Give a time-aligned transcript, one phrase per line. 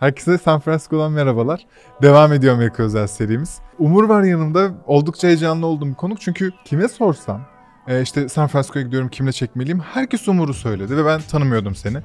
[0.00, 1.66] Herkese San Francisco'dan merhabalar.
[2.02, 3.58] Devam ediyor Amerika özel serimiz.
[3.78, 4.70] Umur var yanımda.
[4.86, 6.20] Oldukça heyecanlı olduğum bir konuk.
[6.20, 7.40] Çünkü kime sorsam
[7.88, 9.80] e, işte San Francisco'ya gidiyorum kimle çekmeliyim.
[9.80, 11.98] Herkes Umur'u söyledi ve ben tanımıyordum seni.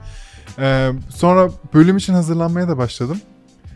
[0.59, 3.21] E, sonra bölüm için hazırlanmaya da başladım.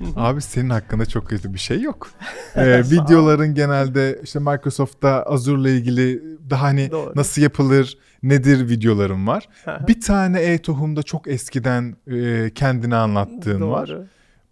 [0.15, 2.09] Abi senin hakkında çok kötü bir şey yok.
[2.55, 7.11] Ee, videoların genelde işte Microsoft'ta Azure'la ilgili daha hani Doğru.
[7.15, 9.49] nasıl yapılır, nedir videolarım var.
[9.87, 13.71] bir tane e-tohumda çok eskiden e, kendini anlattığın Doğru.
[13.71, 13.97] var.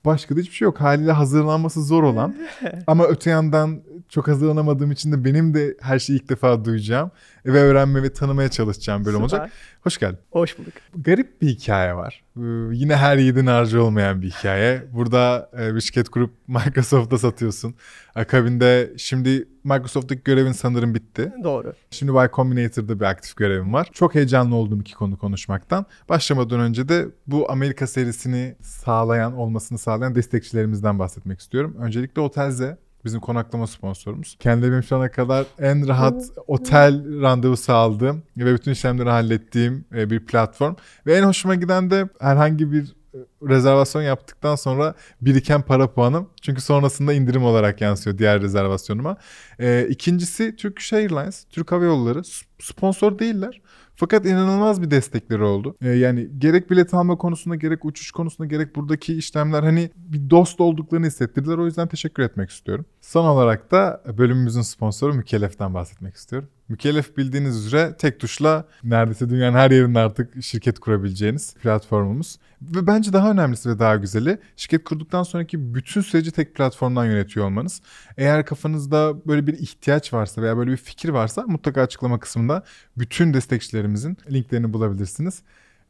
[0.06, 0.82] Başka da hiçbir şey yok.
[0.82, 2.36] Haliyle hazırlanması zor olan
[2.88, 7.12] ama öte yandan çok hazırlanamadığım için de benim de her şeyi ilk defa duyacağım
[7.54, 9.40] ve öğrenme ve tanımaya çalışacağım bölüm Süper.
[9.40, 9.52] olacak.
[9.82, 10.20] Hoş geldin.
[10.32, 10.74] Hoş bulduk.
[10.96, 12.24] Garip bir hikaye var.
[12.38, 14.84] Ee, yine her yiğidin harcı olmayan bir hikaye.
[14.94, 17.76] Burada e, bir şirket kurup Microsoft'ta satıyorsun.
[18.16, 21.34] Akabinde şimdi Microsoft'taki görevin sanırım bitti.
[21.44, 21.74] Doğru.
[21.92, 23.90] Şimdi Y Combinator'da bir aktif görevim var.
[23.94, 25.86] Çok heyecanlı olduğum iki konu konuşmaktan.
[26.10, 31.76] Başlamadan önce de bu Amerika serisini sağlayan, olmasını sağlayan destekçilerimizden bahsetmek istiyorum.
[31.80, 34.38] Öncelikle Otelze bizim konaklama sponsorumuz.
[34.40, 40.10] Kendi benim şu ana kadar en rahat otel randevusu aldığım ve bütün işlemleri hallettiğim e,
[40.10, 40.76] bir platform.
[41.06, 43.18] Ve en hoşuma giden de herhangi bir e,
[43.50, 46.30] rezervasyon yaptıktan sonra biriken para puanım.
[46.42, 49.18] Çünkü sonrasında indirim olarak yansıyor diğer rezervasyonuma.
[49.60, 52.22] E, ikincisi Turkish Airlines, Türk Hava Yolları
[52.62, 53.62] sponsor değiller.
[54.00, 55.76] Fakat inanılmaz bir destekleri oldu.
[55.82, 60.62] E, yani gerek bilet alma konusunda gerek uçuş konusunda gerek buradaki işlemler hani bir dost
[60.62, 61.58] olduklarını hissettirdiler.
[61.58, 62.86] O yüzden teşekkür etmek istiyorum.
[63.02, 66.50] Son olarak da bölümümüzün sponsoru Mükellef'ten bahsetmek istiyorum.
[66.70, 72.38] Mükellef bildiğiniz üzere tek tuşla neredeyse dünyanın her yerinde artık şirket kurabileceğiniz platformumuz.
[72.62, 77.46] Ve bence daha önemlisi ve daha güzeli şirket kurduktan sonraki bütün süreci tek platformdan yönetiyor
[77.46, 77.82] olmanız.
[78.18, 82.64] Eğer kafanızda böyle bir ihtiyaç varsa veya böyle bir fikir varsa mutlaka açıklama kısmında
[82.98, 85.42] bütün destekçilerimizin linklerini bulabilirsiniz.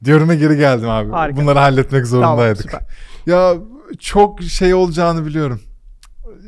[0.06, 1.12] Diyorum'a geri geldim abi.
[1.12, 1.42] Harika.
[1.42, 2.72] Bunları halletmek zorundaydık.
[2.72, 2.88] Tamam,
[3.26, 3.56] ya
[4.00, 5.62] çok şey olacağını biliyorum.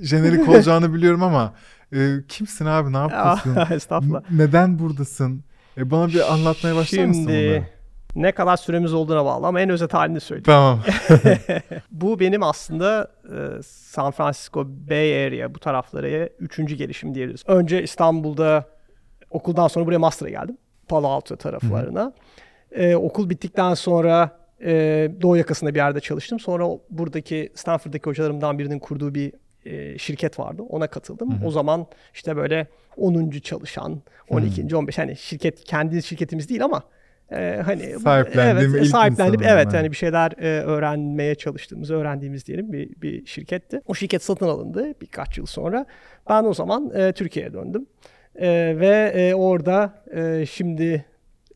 [0.01, 1.53] Jenerik olacağını biliyorum ama
[1.93, 3.49] e, kimsin abi ne yapıyorsun?
[3.49, 3.71] süper.
[3.75, 4.21] Estağfurullah.
[4.31, 5.43] Neden buradasın?
[5.77, 7.23] E, bana bir anlatmaya başlar mısın?
[7.23, 7.69] Şimdi
[8.15, 10.43] ne kadar süremiz olduğuna bağlı ama en özet halini söyleyeyim.
[10.45, 10.79] Tamam.
[11.91, 17.43] Bu benim aslında e, San Francisco Bay Area bu taraflara üçüncü gelişim diyebiliriz.
[17.47, 18.65] Önce İstanbul'da
[19.29, 20.57] okuldan sonra buraya master'a geldim.
[20.87, 22.13] Palo Alto taraflarına.
[22.71, 24.71] E, okul bittikten sonra e,
[25.21, 26.39] Doğu yakasında bir yerde çalıştım.
[26.39, 29.33] Sonra buradaki Stanford'daki hocalarımdan birinin kurduğu bir
[29.65, 30.61] e, şirket vardı.
[30.61, 31.39] Ona katıldım.
[31.45, 33.29] O zaman işte böyle 10.
[33.29, 34.75] çalışan, 12.
[34.75, 36.83] 15 hani şirket kendi şirketimiz değil ama
[37.31, 42.45] e, hani Sahiplendiğim evet, ilk sahiplenip insanım evet hani bir şeyler e, öğrenmeye çalıştığımız, öğrendiğimiz
[42.45, 43.81] diyelim bir bir şirketti.
[43.87, 45.85] O şirket satın alındı birkaç yıl sonra.
[46.29, 47.85] Ben o zaman e, Türkiye'ye döndüm.
[48.35, 48.47] E,
[48.79, 51.05] ve e, orada e, şimdi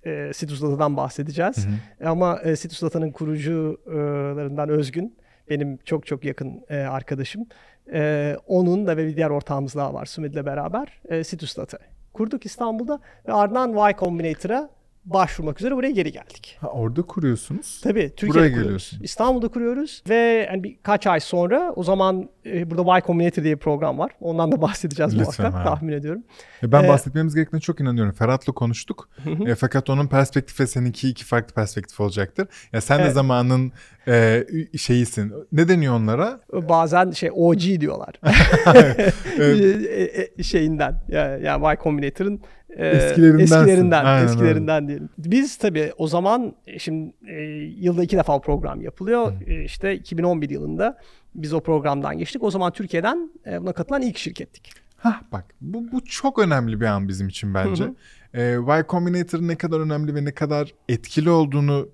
[0.06, 1.68] e, Citrus Data'dan bahsedeceğiz.
[2.06, 5.16] Ama e, Citrus Data'nın kurucularından Özgün
[5.50, 7.46] benim çok çok yakın e, arkadaşım.
[7.94, 11.78] E, onun da ve bir diğer ortağımız daha var Sumid'le beraber e, Citrus Data.
[12.14, 14.70] Kurduk İstanbul'da ve ardından Y Combinator'a
[15.06, 16.58] başvurmak üzere buraya geri geldik.
[16.62, 17.82] Ha, orada kuruyorsunuz.
[17.84, 18.64] Tabii Türkiye'de Buraya kuruyoruz.
[18.64, 19.00] geliyorsun.
[19.04, 23.60] İstanbul'da kuruyoruz ve hani birkaç ay sonra o zaman e, burada Y Combinator diye bir
[23.60, 24.12] program var.
[24.22, 26.24] Ondan da bahsedeceğiz Lütfen muhakkak tahmin ediyorum.
[26.64, 28.14] E, Ben Ee, bahsetmemiz gerektiğine çok inanıyorum.
[28.14, 29.10] Ferhat'la konuştuk.
[29.48, 32.48] E, fakat onun perspektifi seninki iki farklı perspektif olacaktır.
[32.74, 33.14] Ya sen de Evet.
[33.14, 33.72] zamanın
[34.08, 34.44] e,
[34.78, 35.34] şeyisin.
[35.52, 36.40] Ne deniyor onlara?
[36.54, 38.14] Bazen şey OG diyorlar.
[38.76, 39.14] Evet.
[39.40, 42.42] E, e, şeyinden ya yani Y Combinator'ın
[42.78, 43.56] e, Eskilerindensin.
[43.56, 45.10] eskilerinden, Aynen eskilerinden diyelim.
[45.18, 47.42] Biz tabii o zaman e, şimdi e,
[47.78, 49.34] yılda iki defa program yapılıyor.
[49.48, 50.98] E, işte 2011 yılında
[51.36, 52.44] biz o programdan geçtik.
[52.44, 54.72] O zaman Türkiye'den e, buna katılan ilk şirkettik.
[54.98, 57.94] Hah bak bu, bu çok önemli bir an bizim için bence.
[58.34, 61.90] Ee, y Combinator'ın ne kadar önemli ve ne kadar etkili olduğunu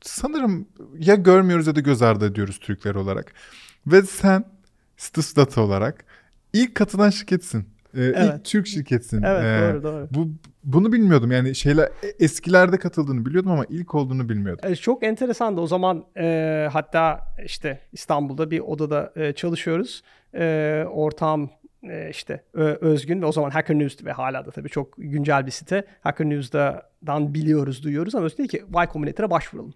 [0.00, 0.68] sanırım
[0.98, 3.32] ya görmüyoruz ya da göz ardı ediyoruz Türkler olarak.
[3.86, 4.44] Ve sen
[4.96, 6.04] Status Data olarak
[6.52, 7.68] ilk katılan şirketsin.
[7.96, 8.44] Ee, İlk Evet.
[8.44, 9.22] Türk şirketsin.
[9.22, 10.08] Evet Ee, doğru doğru.
[10.10, 10.28] Bu
[10.64, 11.32] bunu bilmiyordum.
[11.32, 14.70] Yani şeyler e, eskilerde katıldığını biliyordum ama ilk olduğunu bilmiyordum.
[14.70, 15.60] E, Çok enteresandı.
[15.60, 20.02] O zaman e, hatta işte İstanbul'da bir odada e, çalışıyoruz.
[20.34, 21.50] E, ortağım
[21.90, 25.46] e, işte Ö- Özgün ve o zaman Hacker News ve hala da tabii çok güncel
[25.46, 25.84] bir site.
[26.00, 29.74] Hacker News'dan biliyoruz, duyuyoruz ama Özgün dedi ki Y Combinator'a başvuralım.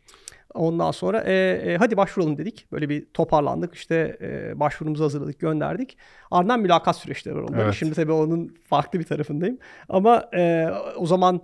[0.54, 1.32] Ondan sonra e,
[1.64, 2.66] e, hadi başvuralım dedik.
[2.72, 3.74] Böyle bir toparlandık.
[3.74, 5.98] İşte e, başvurumuzu hazırladık, gönderdik.
[6.30, 7.64] Ardından mülakat süreçleri var onların.
[7.64, 7.74] Evet.
[7.74, 9.58] Şimdi tabii onun farklı bir tarafındayım.
[9.88, 11.40] Ama e, o zaman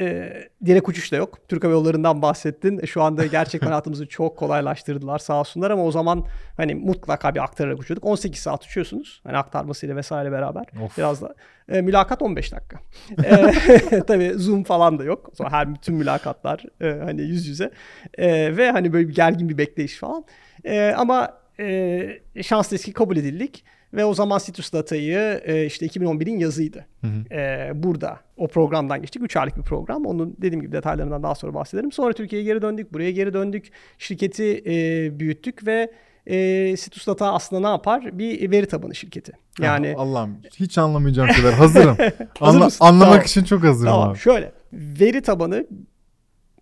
[0.00, 0.32] e,
[0.64, 1.38] direkt uçuş da yok.
[1.48, 2.80] Türk Hava Yolları'ndan bahsettin.
[2.82, 7.44] E, Şu anda gerçekten hayatımızı çok kolaylaştırdılar sağ olsunlar ama o zaman hani mutlaka bir
[7.44, 8.04] aktararak uçuyorduk.
[8.04, 9.20] 18 saat uçuyorsunuz.
[9.24, 10.64] Hani aktarmasıyla vesaire beraber.
[10.84, 10.98] Of.
[10.98, 11.34] Biraz da
[11.68, 12.78] e, mülakat 15 dakika.
[13.24, 15.30] e, tabii Zoom falan da yok.
[15.34, 17.70] Zaman her bütün mülakatlar e, hani yüz yüze.
[18.18, 20.24] E, ve hani böyle bir gergin bir bekleyiş falan.
[20.64, 23.64] E, ama e, şans riski kabul edildik.
[23.94, 26.86] Ve o zaman Citrus Data'yı e, işte 2011'in yazıydı.
[27.30, 29.22] E, burada o programdan geçtik.
[29.22, 30.06] 3 aylık bir program.
[30.06, 31.92] Onun dediğim gibi detaylarından daha sonra bahsederim.
[31.92, 32.92] Sonra Türkiye'ye geri döndük.
[32.92, 33.70] Buraya geri döndük.
[33.98, 34.74] Şirketi e,
[35.20, 35.92] büyüttük ve
[36.26, 36.36] e,
[36.76, 38.18] Citrus Data aslında ne yapar?
[38.18, 39.32] Bir veri tabanı şirketi.
[39.60, 41.96] Yani Ah, Allah'ım hiç anlamayacağım kadar hazırım.
[42.38, 42.84] Hazır Anla- mısın?
[42.84, 43.24] anlamak Tamam.
[43.24, 44.18] için çok hazırım Tamam abi.
[44.18, 44.52] şöyle.
[44.72, 45.66] Veri tabanı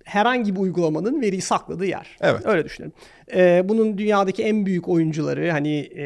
[0.05, 2.17] herhangi bir uygulamanın veriyi sakladığı yer.
[2.21, 2.41] Evet.
[2.47, 2.93] Öyle düşünelim.
[3.35, 6.05] Ee, bunun dünyadaki en büyük oyuncuları hani e,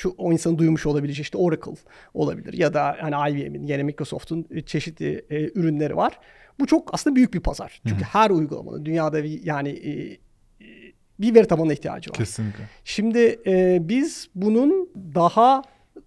[0.00, 1.72] şu, o insanın duymuş olabileceği işte Oracle
[2.14, 6.18] olabilir ya da hani IBM'in yani Microsoft'un çeşitli e, ürünleri var.
[6.60, 7.80] Bu çok aslında büyük bir pazar.
[7.88, 10.18] Çünkü her uygulamanın dünyada bir, yani e, e,
[11.20, 12.16] bir veri tabanına ihtiyacı var.
[12.16, 12.64] Kesinlikle.
[12.84, 15.62] Şimdi e, biz bunun daha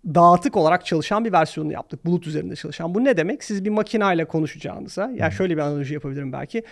[0.06, 2.06] dağıtık olarak çalışan bir versiyonunu yaptık.
[2.06, 2.95] Bulut üzerinde çalışan.
[2.95, 3.44] Bu ne demek?
[3.44, 6.63] Siz bir makinayla konuşacağınıza, yani şöyle bir analoji yapabilirim belki.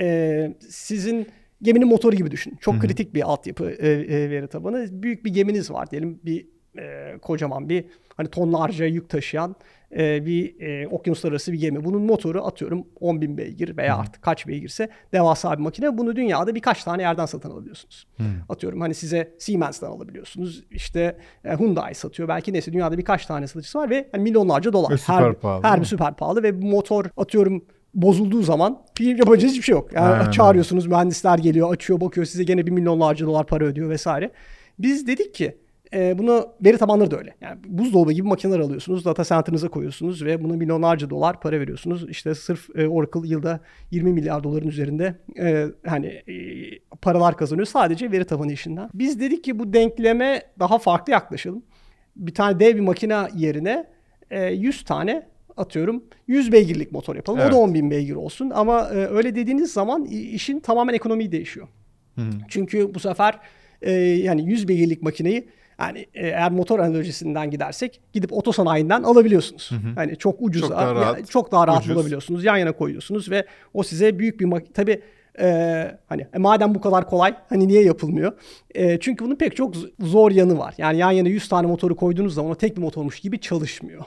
[0.00, 1.26] E, sizin
[1.62, 2.56] geminin motoru gibi düşünün.
[2.56, 4.88] Çok kritik bir altyapı e, e, veri tabanı.
[4.90, 6.20] Büyük bir geminiz var diyelim.
[6.24, 7.84] Bir e, kocaman bir
[8.16, 9.56] hani tonlarca yük taşıyan
[9.96, 11.84] e, bir e, okyanuslar arası bir gemi.
[11.84, 15.98] Bunun motoru atıyorum 10 bin beygir veya artık kaç beygirse devasa bir makine.
[15.98, 18.06] Bunu dünyada birkaç tane yerden satın alabiliyorsunuz.
[18.48, 20.64] Atıyorum hani size Siemens'ten alabiliyorsunuz.
[20.70, 22.28] İşte e, Hyundai satıyor.
[22.28, 24.90] Belki neyse dünyada birkaç tane satıcısı var ve hani milyonlarca dolar.
[24.90, 27.64] Ve süper her, pahalı, Her bir süper pahalı ve bu motor atıyorum
[27.94, 29.92] bozulduğu zaman yapacağınız hiçbir şey yok.
[29.92, 30.30] Yani Aynen.
[30.30, 34.30] çağırıyorsunuz mühendisler geliyor açıyor bakıyor size gene bir milyonlarca dolar para ödüyor vesaire.
[34.78, 35.56] Biz dedik ki
[35.94, 37.34] e, bunu veri tabanları da öyle.
[37.40, 42.10] Yani buzdolabı gibi makineler alıyorsunuz, data center'ınıza koyuyorsunuz ve buna milyonlarca dolar para veriyorsunuz.
[42.10, 43.60] İşte sırf e, Oracle yılda
[43.90, 46.34] 20 milyar doların üzerinde e, hani e,
[47.02, 48.90] paralar kazanıyor sadece veri tabanı işinden.
[48.94, 51.62] Biz dedik ki bu denkleme daha farklı yaklaşalım.
[52.16, 53.86] Bir tane dev bir makine yerine
[54.30, 57.40] e, 100 tane atıyorum 100 beygirlik motor yapalım.
[57.40, 57.52] Evet.
[57.52, 58.50] O da 10 bin beygir olsun.
[58.54, 61.68] Ama e, öyle dediğiniz zaman işin tamamen ekonomiyi değişiyor.
[62.48, 63.38] Çünkü bu sefer
[63.82, 65.48] e, yani 100 beygirlik makineyi
[65.80, 69.70] yani e, eğer motor analojisinden gidersek gidip otosanayinden alabiliyorsunuz.
[69.94, 71.94] Hani çok ucuza, Çok daha rahat, ya- çok daha rahat ucuz.
[71.96, 72.44] bulabiliyorsunuz.
[72.44, 75.00] Yan yana koyuyorsunuz ve o size büyük bir makine.
[75.36, 78.32] Tabii e, hani e, madem bu kadar kolay hani niye yapılmıyor?
[78.74, 80.74] E, çünkü bunun pek çok zor yanı var.
[80.78, 84.04] Yani yan yana 100 tane motoru koyduğunuz zaman o tek bir motormuş gibi çalışmıyor.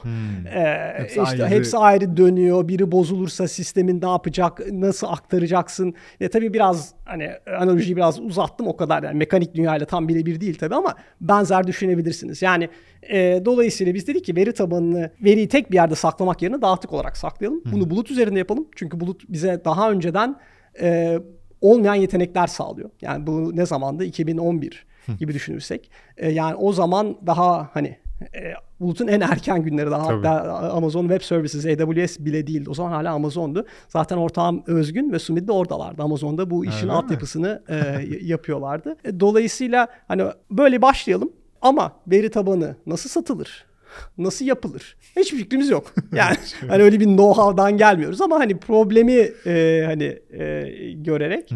[0.56, 1.56] E, Hepsi işte ayrı.
[1.56, 2.68] hepsi ayrı dönüyor.
[2.68, 4.62] Biri bozulursa sistemin ne yapacak?
[4.72, 5.94] Nasıl aktaracaksın?
[6.22, 7.30] Ve tabii biraz hani
[7.60, 9.04] analojiyi biraz uzattım o kadar.
[9.04, 12.42] Yani mekanik dünyayla tam birebir değil tabii ama benzer düşünebilirsiniz.
[12.42, 12.70] Yani
[13.10, 17.18] e, dolayısıyla biz dedik ki veri tabanını veriyi tek bir yerde saklamak yerine dağıtık olarak
[17.18, 17.62] saklayalım.
[17.72, 18.68] Bunu bulut üzerinde yapalım.
[18.76, 20.36] Çünkü bulut bize daha önceden
[20.82, 21.20] e,
[21.62, 22.90] olmayan yetenekler sağlıyor.
[23.02, 24.06] Yani bu ne zamandı?
[24.06, 24.86] 2011
[25.20, 25.92] gibi düşünürsek.
[26.18, 27.98] E, yani o zaman daha hani
[28.36, 30.28] e, Bulut'un en erken günleri daha Tabii.
[30.28, 32.70] hatta Amazon Web Services AWS bile değildi.
[32.70, 33.66] O zaman hala Amazon'du.
[33.88, 36.04] Zaten ortağım Özgün ve Sumit de oradalardı.
[36.04, 37.76] Amazon'da bu işin Öyle altyapısını e,
[38.22, 38.96] yapıyorlardı.
[39.06, 43.69] E, Dolayısıyla hani böyle başlayalım ama veri tabanı nasıl satılır?
[44.18, 44.98] Nasıl yapılır?
[45.16, 45.94] Hiçbir fikrimiz yok.
[46.16, 46.38] Yani
[46.68, 51.52] hani öyle bir know-how'dan gelmiyoruz ama hani problemi e, hani e, görerek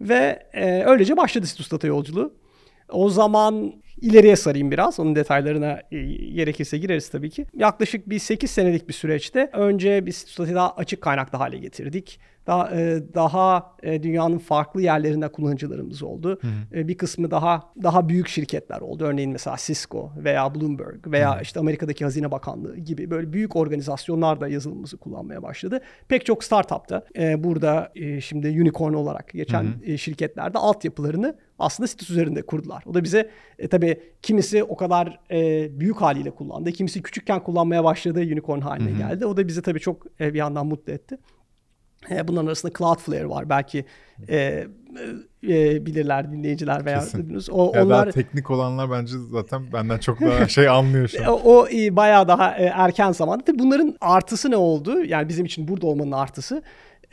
[0.00, 2.34] ve e, öylece başladı Citrus Data yolculuğu.
[2.88, 5.00] O zaman ileriye sarayım biraz.
[5.00, 7.46] Onun detaylarına e, gerekirse gireriz tabii ki.
[7.54, 12.20] Yaklaşık bir 8 senelik bir süreçte önce biz Data'yı daha açık kaynaklı hale getirdik.
[12.46, 16.40] Daha e, daha e, dünyanın farklı yerlerinde kullanıcılarımız oldu.
[16.74, 19.04] E, bir kısmı daha daha büyük şirketler oldu.
[19.04, 24.48] Örneğin mesela Cisco veya Bloomberg veya işte Amerika'daki Hazine Bakanlığı gibi böyle büyük organizasyonlar da
[24.48, 25.80] yazılımımızı kullanmaya başladı.
[26.08, 27.04] Pek çok startup da
[27.44, 32.82] burada şimdi unicorn olarak geçen e, şirketlerde altyapılarını aslında Citrus üzerinde kurdular.
[32.86, 36.72] O da bize e, tabii kimisi o kadar e, büyük haliyle kullandı.
[36.72, 39.26] Kimisi küçükken kullanmaya başladı unicorn haline geldi.
[39.26, 41.18] O da bizi tabii çok e, bir yandan mutlu etti.
[42.10, 43.48] E, Bunların arasında Cloudflare var.
[43.48, 43.84] Belki
[44.28, 44.64] e, e,
[45.48, 47.18] e, bilirler dinleyiciler veya Kesin.
[47.18, 47.50] duydunuz.
[47.50, 51.28] O, Ya onlar daha teknik olanlar bence zaten benden çok daha şey anlıyor şu an.
[51.28, 53.44] o, o e, bayağı daha e, erken zamanda.
[53.44, 55.04] Tabii bunların artısı ne oldu?
[55.04, 56.62] Yani bizim için burada olmanın artısı.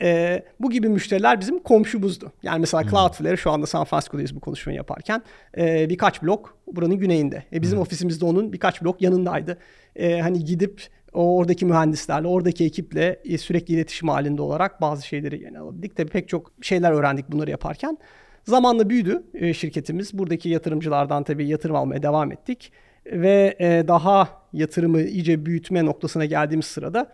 [0.02, 2.32] E, bu gibi müşteriler bizim komşumuzdu.
[2.42, 5.22] Yani mesela Cloudflare şu anda San Francisco'dayız bu konuşmayı yaparken.
[5.58, 7.44] e, birkaç blok buranın güneyinde.
[7.52, 9.58] E, bizim ofisimizde onun birkaç blok yanındaydı.
[9.96, 15.42] E, hani gidip o oradaki mühendislerle, oradaki ekiple e, sürekli iletişim halinde olarak bazı şeyleri
[15.42, 15.96] yeni alabildik.
[15.96, 17.98] Tabii pek çok şeyler öğrendik bunları yaparken.
[18.44, 20.18] Zamanla büyüdü e, şirketimiz.
[20.18, 22.72] Buradaki yatırımcılardan tabii yatırım almaya devam ettik.
[23.06, 27.12] Ve e, daha yatırımı iyice büyütme noktasına geldiğimiz sırada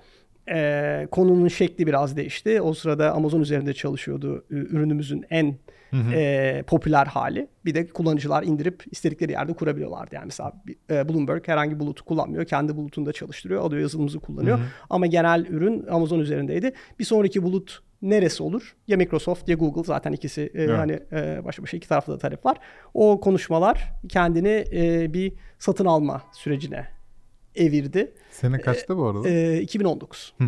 [0.51, 2.61] e, konunun şekli biraz değişti.
[2.61, 5.57] O sırada Amazon üzerinde çalışıyordu ürünümüzün en
[6.13, 7.49] e, popüler hali.
[7.65, 10.15] Bir de kullanıcılar indirip istedikleri yerde kurabiliyorlardı.
[10.15, 10.53] Yani mesela
[10.91, 12.45] e, Bloomberg herhangi bulutu kullanmıyor.
[12.45, 13.63] Kendi bulutunda çalıştırıyor.
[13.63, 14.59] Alıyor yazılımımızı kullanıyor.
[14.91, 16.73] Ama genel ürün Amazon üzerindeydi.
[16.99, 18.77] Bir sonraki bulut neresi olur?
[18.89, 20.79] Ya Microsoft ya Google zaten ikisi e, Evet.
[20.79, 22.57] hani e, başa başa iki tarafta da talep var.
[22.95, 26.96] O konuşmalar kendini e, bir satın alma sürecine
[27.57, 28.13] evirdi.
[28.31, 29.29] Sene kaçta bu arada?
[29.29, 30.33] E, 2019.
[30.39, 30.45] Hı.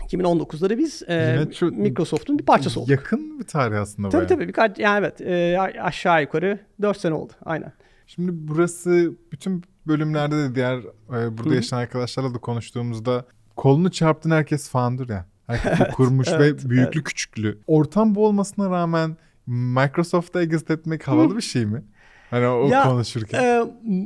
[0.00, 2.90] 2019'da da biz e, Microsoft'un bir parçası olduk.
[2.90, 4.28] Yakın bir tarih aslında Tabii bayağı.
[4.28, 7.72] tabii birkaç yani evet e, aşağı yukarı 4 sene oldu aynen.
[8.06, 13.24] Şimdi burası bütün bölümlerde de diğer e, burada yaşayan arkadaşlarla da konuştuğumuzda
[13.56, 15.26] kolunu çarptın herkes fandır ya.
[15.46, 17.58] Herkes kurmuş evet, ve büyüklü küçüklü.
[17.66, 19.16] Ortam bu olmasına rağmen
[19.46, 21.82] Microsoft'a exit etmek havalı bir şey mi?
[22.30, 23.44] Hani o Ya, konuşurken.
[23.44, 23.62] e,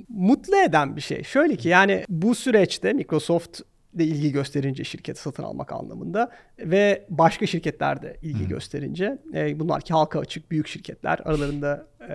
[0.08, 1.22] mutlu eden bir şey.
[1.22, 3.60] Şöyle ki yani bu süreçte Microsoft
[3.94, 9.80] de ilgi gösterince şirketi satın almak anlamında ve başka şirketler de ilgi gösterince e, bunlar
[9.80, 12.14] ki halka açık büyük şirketler aralarında e,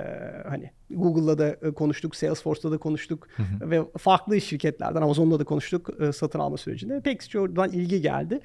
[0.50, 3.28] hani Google'la da e, konuştuk, Salesforce'la da konuştuk
[3.62, 7.02] ve farklı şirketlerden Amazon'la da konuştuk e, satın alma sürecinde.
[7.02, 8.40] Pek çoğundan ilgi geldi.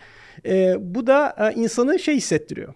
[0.47, 2.75] E, bu da e, insanı şey hissettiriyor.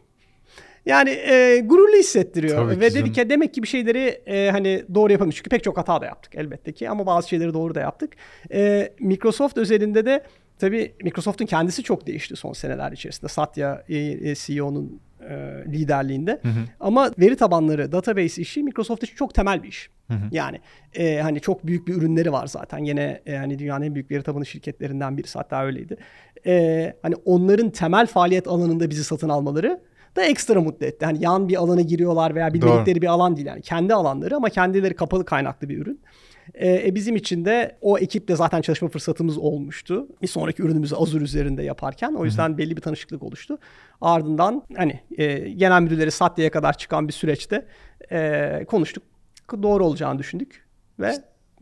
[0.89, 5.13] Yani e, gururlu hissettiriyor Tabii ve dedik ki demek ki bir şeyleri e, hani doğru
[5.13, 5.37] yapamıyoruz.
[5.37, 8.13] Çünkü pek çok hata da yaptık elbette ki ama bazı şeyleri doğru da yaptık.
[8.53, 10.25] E, Microsoft özelinde de
[10.59, 13.29] tabii Microsoft'un kendisi çok değişti son seneler içerisinde.
[13.29, 15.35] Satya e, e, CEO'nun e,
[15.67, 16.41] liderliğinde.
[16.81, 19.91] Ama veri tabanları, database işi Microsoft için çok temel bir iş.
[20.31, 20.61] Yani
[20.95, 22.79] e, hani çok büyük bir ürünleri var zaten.
[22.79, 25.97] Yine e, hani dünyanın en büyük veri tabanı şirketlerinden birisi hatta öyleydi.
[26.47, 29.81] E, hani onların temel faaliyet alanında bizi satın almaları
[30.17, 31.05] da ekstra mutlu etti.
[31.05, 33.63] Hani yan bir alana giriyorlar veya bilmedikleri bir alan değil yani.
[33.63, 36.01] Kendi alanları ama kendileri kapalı kaynaklı bir ürün.
[36.55, 40.09] Ee, e, bizim için de o ekiple zaten çalışma fırsatımız olmuştu.
[40.23, 42.15] Bir sonraki ürünümüzü Azure üzerinde yaparken.
[42.15, 43.59] O yüzden belli bir tanışıklık oluştu.
[44.01, 47.67] Ardından hani e, genel müdürleri Satya'ya kadar çıkan bir süreçte
[48.13, 49.03] e, konuştuk.
[49.63, 50.67] Doğru olacağını düşündük
[51.01, 51.13] ve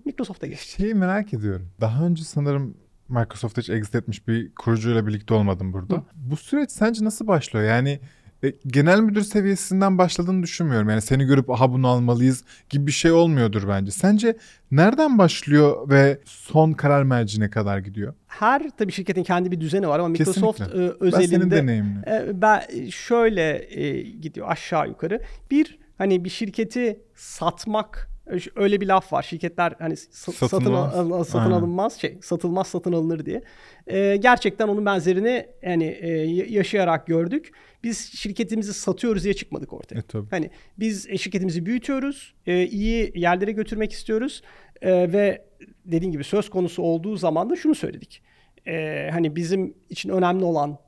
[0.05, 0.81] Microsoft'a geçtik.
[0.81, 1.69] Şeyi merak ediyorum.
[1.81, 2.77] Daha önce sanırım
[3.09, 6.05] Microsoft'a hiç exit etmiş bir kurucuyla birlikte olmadım burada.
[6.15, 7.67] Bu süreç sence nasıl başlıyor?
[7.67, 8.01] Yani
[8.45, 10.89] e, genel müdür seviyesinden başladığını düşünmüyorum.
[10.89, 13.91] Yani seni görüp aha bunu almalıyız gibi bir şey olmuyordur bence.
[13.91, 14.37] Sence
[14.71, 18.15] nereden başlıyor ve son karar mercine kadar gidiyor?
[18.27, 20.85] Her tabii şirketin kendi bir düzeni var ama Microsoft Kesinlikle.
[20.85, 21.99] e, Ben senin özelinde deneyimini.
[22.07, 25.21] E, Ben şöyle e, gidiyor aşağı yukarı.
[25.51, 28.16] Bir hani bir şirketi satmak e,
[28.57, 29.23] öyle bir laf var.
[29.23, 30.95] Şirketler hani sa- satın Satılmaz.
[30.95, 31.51] al- satın Aynen.
[31.57, 33.43] alınmaz şey satılmaz satın alınır diye.
[33.87, 36.09] E, gerçekten onun benzerini yani e,
[36.53, 37.53] yaşayarak gördük.
[37.85, 39.99] Biz şirketimizi satıyoruz diye çıkmadık ortaya.
[39.99, 40.31] E, tabii.
[40.31, 44.43] Hani biz şirketimizi büyütüyoruz, e, iyi yerlere götürmek istiyoruz
[44.83, 45.45] e, ve
[45.85, 48.23] dediğim gibi söz konusu olduğu zaman da şunu söyledik.
[48.67, 50.79] E, hani bizim için önemli olan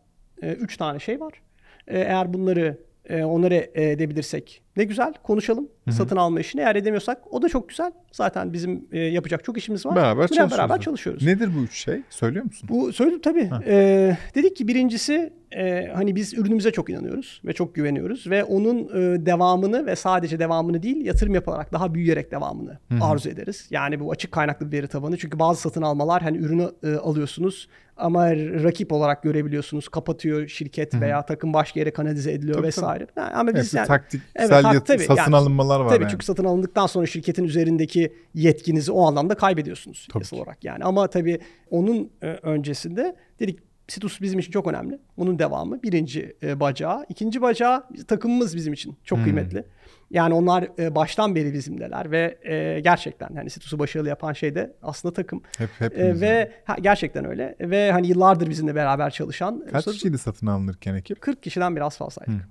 [0.43, 1.33] e, üç tane şey var.
[1.87, 2.79] E, eğer bunları
[3.09, 6.61] e, onları e, edebilirsek ne güzel konuşalım satın alma işini.
[6.61, 7.93] Eğer edemiyorsak o da çok güzel.
[8.13, 9.97] Zaten bizim e, yapacak çok işimiz var.
[9.97, 10.59] Beraber Buna çalışıyoruz.
[10.59, 11.23] Beraber çalışıyoruz.
[11.23, 12.01] Nedir bu üç şey?
[12.11, 12.69] Söylüyor musun?
[12.73, 13.51] Bu söyledim tabii.
[13.67, 18.79] Ee, dedik ki birincisi e, hani biz ürünümüze çok inanıyoruz ve çok güveniyoruz ve onun
[18.79, 23.67] e, devamını ve sadece devamını değil yatırım yapılarak daha büyüyerek devamını arzu ederiz.
[23.71, 27.69] Yani bu açık kaynaklı bir veri tabanı çünkü bazı satın almalar hani ürünü e, alıyorsunuz
[27.99, 29.89] ama rakip olarak görebiliyorsunuz.
[29.89, 33.07] Kapatıyor şirket veya takım başka yere kanalize ediliyor Tabii, vesaire.
[33.15, 35.03] Ha, Ama biz Hepsi yani taktiksel Evet, tak- tabii.
[35.03, 36.11] satın Yani- alınmalar var Tabii yani.
[36.11, 40.85] çünkü satın alındıktan sonra şirketin üzerindeki yetkinizi o anlamda kaybediyorsunuz Tabii yasal olarak yani.
[40.85, 41.39] Ama tabii
[41.71, 44.99] onun e, öncesinde dedik Situs bizim için çok önemli.
[45.17, 47.07] Onun devamı birinci e, bacağı.
[47.09, 49.65] İkinci bacağı takımımız bizim için çok kıymetli.
[50.11, 54.77] Yani onlar e, baştan beri bizimdeler ve e, gerçekten hani Situs'u başarılı yapan şey de
[54.83, 55.43] aslında takım.
[55.59, 56.23] Hep E, hepimiz.
[56.23, 60.95] ve ha, gerçekten öyle ve hani yıllardır bizimle beraber çalışan Kaç e, kişiydi satın alınırken
[60.95, 61.21] ekip?
[61.21, 62.49] 40 kişiden biraz fazlaydık.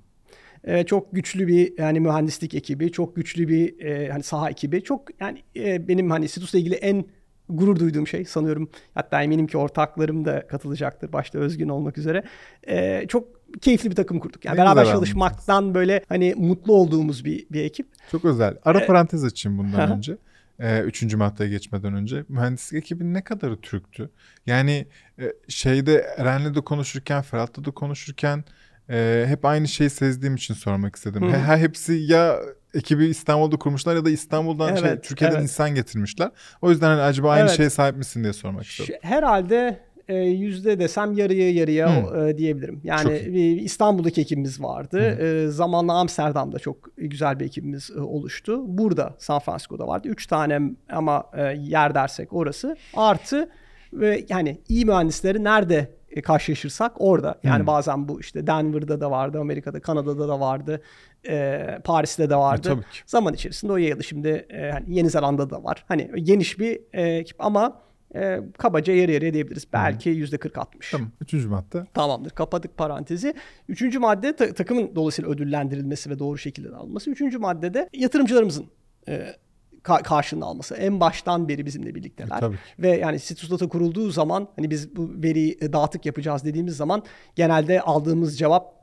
[0.64, 4.84] Ee, çok güçlü bir yani mühendislik ekibi, çok güçlü bir e, hani saha ekibi.
[4.84, 7.06] Çok yani e, benim hani Situs'la ilgili en
[7.50, 12.24] gurur duyduğum şey sanıyorum hatta eminim ki ortaklarım da katılacaktır başta Özgün olmak üzere.
[12.68, 14.46] Ee, çok keyifli bir takım kurduk.
[14.46, 17.88] Yani Ne beraber çalışmaktan böyle hani mutlu olduğumuz bir bir ekip.
[18.12, 18.58] Çok özel.
[18.66, 20.18] Ara E, parantez açayım bundan önce.
[20.60, 22.24] Ee, üçüncü maddeye geçmeden önce.
[22.30, 24.10] Mühendislik ekibinin ne kadarı Türktü?
[24.46, 24.88] Yani
[25.20, 28.44] e, şeyde Eren'le de konuşurken, Ferhat'la da konuşurken
[28.90, 31.22] e, hep aynı şeyi sezdiğim için sormak istedim.
[31.22, 31.32] Hı hı.
[31.32, 32.40] He- Her hepsi ya
[32.74, 35.44] ekibi İstanbul'da kurmuşlar ya da İstanbul'dan şey, Evet, Türkiye'den evet.
[35.44, 36.32] insan getirmişler.
[36.62, 37.58] O yüzden hani acaba aynı Evet.
[37.58, 38.96] şeye sahip misin diye sormak istedim.
[39.02, 42.28] Herhalde e, yüzde desem yarıya yarıya Hı.
[42.28, 42.82] e, diyebilirim.
[42.84, 45.00] Yani bir İstanbul'daki ekibimiz vardı.
[45.00, 48.62] E, zamanla Amsterdam'da çok güzel bir ekibimiz e, oluştu.
[48.78, 50.08] Burada San Francisco'da vardı.
[50.08, 50.62] Üç tane
[50.92, 52.78] ama e, yer dersek orası.
[52.94, 53.50] Artı
[53.94, 57.40] ve yani iyi mühendisleri nerede e, karşılaşırsak orada.
[57.44, 57.68] Yani Hı.
[57.68, 60.82] bazen bu işte Denver'da da vardı, Amerika'da, Kanada'da da vardı,
[61.30, 62.68] e, Paris'te de vardı.
[62.68, 63.00] E, tabii ki.
[63.06, 64.04] Zaman içerisinde o yayıldı.
[64.04, 65.86] Şimdi e, hani Yeni Zelanda'da da var.
[65.88, 67.82] Hani geniş bir e, ekip ama
[68.16, 69.68] E, kabaca yarı yarıya diyebiliriz.
[69.74, 70.66] Belki %40-60.
[70.92, 71.12] Tamam.
[71.22, 71.86] Üçüncü madde.
[71.94, 72.30] Tamamdır.
[72.30, 73.34] Kapadık parantezi.
[73.70, 77.10] Üçüncü madde ta- takımın dolayısıyla ödüllendirilmesi ve doğru şekilde alınması.
[77.10, 78.66] Üçüncü maddede yatırımcılarımızın
[79.08, 79.36] e,
[79.84, 80.76] ka- karşılığını alması.
[80.76, 82.38] En baştan beri bizimle birlikteler.
[82.38, 82.58] E, tabii.
[82.80, 87.04] Ve yani Citrus Data kurulduğu zaman hani biz bu veriyi e, dağıtık yapacağız dediğimiz zaman
[87.36, 88.77] genelde aldığımız cevap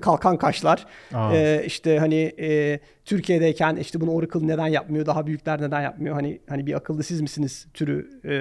[0.00, 0.86] kalkan kaşlar.
[1.14, 1.34] Aa.
[1.34, 5.06] Ee, işte hani e, Türkiye'deyken işte bunu Oracle neden yapmıyor?
[5.06, 6.14] Daha büyükler neden yapmıyor?
[6.14, 8.36] Hani hani bir akıllı siz misiniz türü e,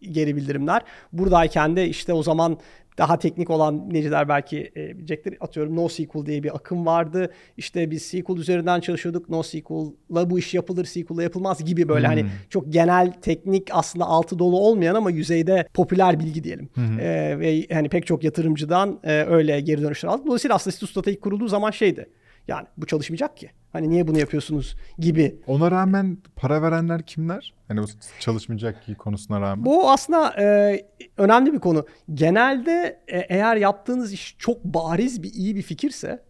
[0.00, 0.82] geri bildirimler.
[1.12, 2.58] Buradayken de işte o zaman
[2.98, 5.36] daha teknik olan dinleyiciler belki e, bilecektir.
[5.40, 7.32] Atıyorum NoSQL diye bir akım vardı.
[7.56, 9.28] İşte biz SQL üzerinden çalışıyorduk.
[9.28, 14.58] NoSQL'la bu iş yapılır, SQL'la yapılmaz gibi böyle hani çok genel teknik aslında altı dolu
[14.58, 16.68] olmayan ama yüzeyde popüler bilgi diyelim.
[17.00, 20.26] E, ve hani pek çok yatırımcıdan e, öyle geri dönüşler aldık.
[20.26, 22.06] Dolayısıyla aslında ilk kurulduğu zaman şeydi.
[22.50, 23.50] Yani bu çalışmayacak ki.
[23.72, 27.54] Hani niye bunu yapıyorsunuz gibi Ona rağmen para verenler kimler?
[27.68, 27.86] Hani bu
[28.20, 29.64] çalışmayacak ki konusuna rağmen.
[29.64, 30.76] Bu aslında e,
[31.16, 31.86] önemli bir konu.
[32.14, 36.22] Genelde e, eğer yaptığınız iş çok bariz bir iyi bir fikirse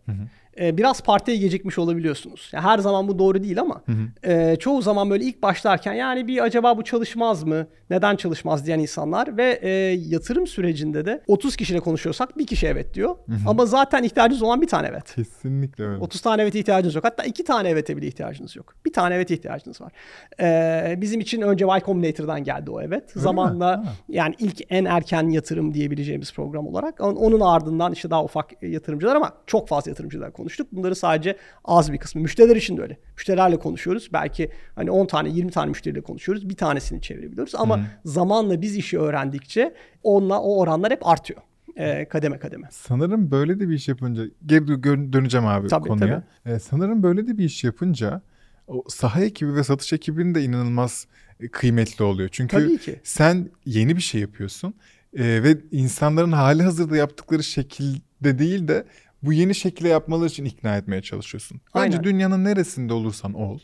[0.61, 2.50] e, biraz partiye gecikmiş olabiliyorsunuz.
[2.52, 3.83] Yani her zaman bu doğru değil ama
[4.25, 7.67] e, çoğu zaman böyle ilk başlarken yani bir acaba bu çalışmaz mı?
[7.90, 9.69] Neden çalışmaz diyen insanlar ve e,
[10.09, 13.17] yatırım sürecinde de 30 kişiyle konuşuyorsak bir kişi evet diyor.
[13.47, 15.14] Ama zaten ihtiyacınız olan bir tane evet.
[15.14, 16.00] Kesinlikle öyle.
[16.02, 17.05] 30 tane evet ihtiyacınız yok.
[17.05, 18.75] Hatta iki tane evete bile ihtiyacınız yok.
[18.87, 19.93] Bir tane evet ihtiyacınız var.
[20.40, 23.11] Ee, bizim için önce Y Combinator'dan geldi o evet.
[23.14, 23.85] Zamanla mi?
[23.87, 23.93] Ha.
[24.09, 27.00] yani ilk en erken yatırım diyebileceğimiz program olarak.
[27.00, 30.69] On- Onun ardından işte daha ufak yatırımcılar ama çok fazla yatırımcılar konuştuk.
[30.73, 32.23] Bunları sadece az bir kısmı.
[32.23, 32.99] Müşteriler için de öyle.
[33.16, 34.11] Müşterilerle konuşuyoruz.
[34.12, 36.49] Belki hani 10 tane 20 tane müşteriyle konuşuyoruz.
[36.49, 37.54] Bir tanesini çevirebiliyoruz.
[37.54, 41.40] Ama zamanla biz işi öğrendikçe onunla o oranlar hep artıyor.
[41.76, 42.69] Ee, kademe kademe.
[42.71, 46.23] Sanırım böyle de bir iş yapınca geri dö- döneceğim abi Tabii, konuya.
[46.47, 48.23] Ee, sanırım böyle de bir iş yapınca
[48.66, 51.07] o saha ekibi ve satış ekibinin de inanılmaz
[51.40, 52.28] e, kıymetli oluyor.
[52.33, 54.75] Çünkü Tabii sen yeni bir şey yapıyorsun
[55.16, 58.85] e, ve insanların hali hazırda yaptıkları şekilde değil de
[59.23, 61.61] bu yeni şekilde yapmaları için ikna etmeye çalışıyorsun.
[61.75, 62.05] Bence Aynen.
[62.05, 63.59] dünyanın neresinde olursan ol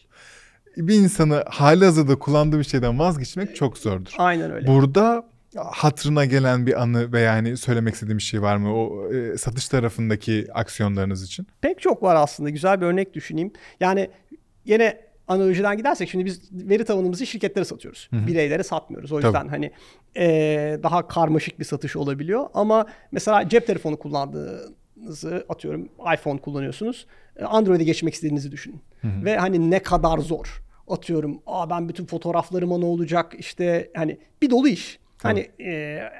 [0.76, 4.12] bir insanı hali hazırda kullandığı bir şeyden vazgeçmek çok zordur.
[4.18, 4.66] Aynen öyle.
[4.66, 9.38] Burada hatırına gelen bir anı ve yani söylemek istediğim bir şey var mı o e,
[9.38, 11.46] satış tarafındaki aksiyonlarınız için?
[11.60, 12.50] Pek çok var aslında.
[12.50, 13.52] Güzel bir örnek düşüneyim.
[13.80, 14.10] Yani
[14.64, 18.08] yine analojiden gidersek şimdi biz veri tabanımızı şirketlere satıyoruz.
[18.12, 19.12] Bireylere satmıyoruz.
[19.12, 19.48] O yüzden Tabii.
[19.48, 19.70] hani
[20.16, 22.46] eee, daha karmaşık bir satış olabiliyor.
[22.54, 23.98] Ama mesela cep telefonu
[25.06, 27.06] kullandığınızı atıyorum iPhone kullanıyorsunuz.
[27.36, 28.80] E, Android'e geçmek istediğinizi düşünün.
[29.24, 30.62] Ve hani ne kadar zor.
[30.88, 34.98] Atıyorum Aa, ben bütün fotoğraflarıma ne olacak işte hani bir dolu iş.
[35.22, 36.10] Hani eee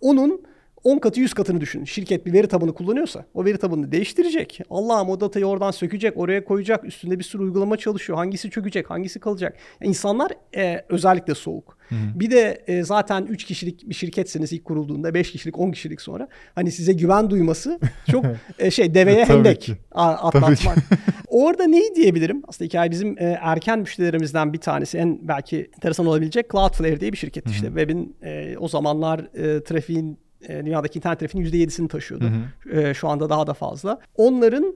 [0.00, 0.42] onun
[0.84, 1.84] 10 katı 100 katını düşünün.
[1.84, 4.60] Şirket bir veri tabanı kullanıyorsa o veri tabanını değiştirecek.
[4.70, 6.84] Allah'ım o datayı oradan sökecek, oraya koyacak.
[6.84, 8.18] Üstünde bir sürü uygulama çalışıyor.
[8.18, 9.56] Hangisi çökecek, hangisi kalacak.
[9.80, 11.78] Yani insanlar e, özellikle soğuk.
[12.14, 16.28] Bir de e, zaten 3 kişilik bir şirketseniz ilk kurulduğunda 5 kişilik 10 kişilik sonra
[16.54, 18.24] hani size güven duyması çok
[18.58, 19.76] e, şey deveye hendek ki.
[19.90, 20.78] atlatmak.
[21.28, 22.42] Orada neyi diyebilirim?
[22.48, 27.16] Aslında hikaye bizim e, erken müşterilerimizden bir tanesi en belki enteresan olabilecek Cloudflare diye bir
[27.16, 27.66] şirket işte.
[27.66, 32.32] Web'in e, o zamanlar e, trafiğin e, dünyadaki internet trafiğinin %7'sini taşıyordu.
[32.72, 33.98] E, şu anda daha da fazla.
[34.16, 34.74] Onların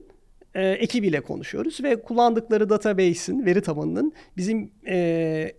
[0.55, 4.97] e, ekibiyle konuşuyoruz ve kullandıkları database'in, veri tabanının bizim e,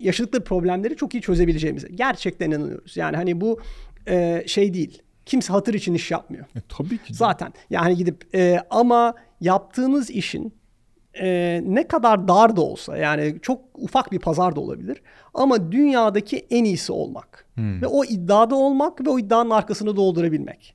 [0.01, 2.97] yaşadıkları problemleri çok iyi çözebileceğimize gerçekten inanıyoruz.
[2.97, 3.61] Yani hani bu
[4.09, 5.03] e, şey değil.
[5.27, 6.45] Kimse hatır için iş yapmıyor.
[6.57, 7.13] E, tabii ki.
[7.13, 7.17] de.
[7.17, 10.58] Zaten yani gidip e, ama yaptığınız işin
[11.21, 15.03] e, ne kadar dar da olsa yani çok ufak bir pazar da olabilir
[15.35, 20.75] ama dünyadaki en iyisi olmak ve o iddiada olmak ve o iddianın arkasını doldurabilmek.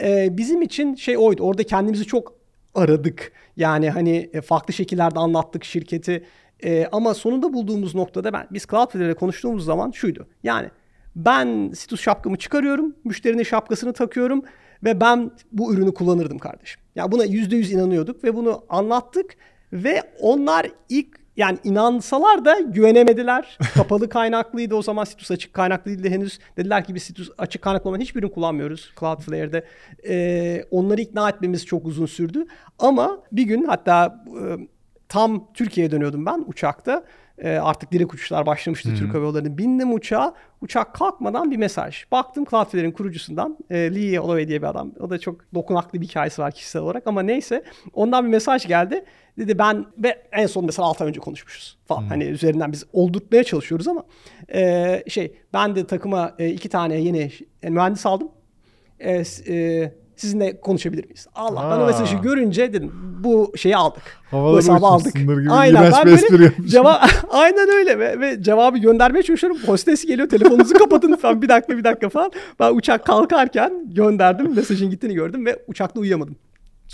[0.00, 2.32] E, bizim için şey oydu orada kendimizi çok
[2.74, 6.24] aradık yani hani e, farklı şekillerde anlattık şirketi
[6.64, 10.68] E, ama sonunda bulduğumuz noktada ben biz Cloudflare ile konuştuğumuz zaman şuydu yani
[11.16, 14.42] ben Citus şapkamı çıkarıyorum, müşterinin şapkasını takıyorum
[14.84, 16.80] ve ben bu ürünü kullanırdım kardeşim.
[16.94, 19.36] Ya buna yüzde yüz inanıyorduk ve bunu anlattık
[19.74, 23.58] ve onlar ilk yani inansalar da güvenemediler.
[23.74, 26.38] Kapalı kaynaklıydı o zaman Citus açık kaynaklı değildi henüz.
[26.56, 29.64] Dediler ki biz Citus açık kaynaklı olan hiçbirini kullanmıyoruz Cloudflare'de.
[30.08, 32.46] Ee, onları ikna etmemiz çok uzun sürdü.
[32.78, 34.42] Ama bir gün hatta e,
[35.08, 37.04] tam Türkiye'ye dönüyordum ben uçakta.
[37.38, 39.58] Ee, artık direkt uçuşlar başlamıştı Türk Hava Yolları'nın.
[39.58, 40.34] Bindim uçağa.
[40.60, 42.04] Uçak kalkmadan bir mesaj.
[42.12, 44.92] Baktım Cloudflare'in kurucusundan e, Lee Holloway diye bir adam.
[45.00, 47.64] O da çok dokunaklı bir hikayesi var kişisel olarak ama neyse.
[47.92, 49.04] Ondan bir mesaj geldi.
[49.38, 52.02] Dedi ben ve en son mesela 6 ay önce konuşmuşuz falan.
[52.02, 54.04] Hani üzerinden biz oldurtmaya çalışıyoruz ama
[54.54, 58.28] e, şey ben de takıma e, iki tane yeni yani mühendis aldım.
[59.00, 61.26] E, e, sizinle konuşabilir miyiz?
[61.34, 61.82] Allah'tan Aa.
[61.84, 62.92] o mesajı görünce dedim
[63.24, 64.02] bu şeyi aldık.
[64.32, 65.14] bu Havalara hesabı aldık.
[65.14, 69.58] gibi Aynen ben böyle cevap aynen öyle ve, ve cevabı göndermeye çalışıyorum.
[69.66, 72.32] Hostes geliyor telefonunuzu kapatın lütfen bir dakika bir dakika falan.
[72.60, 76.36] Ben uçak kalkarken gönderdim mesajın gittiğini gördüm ve uçakta uyuyamadım.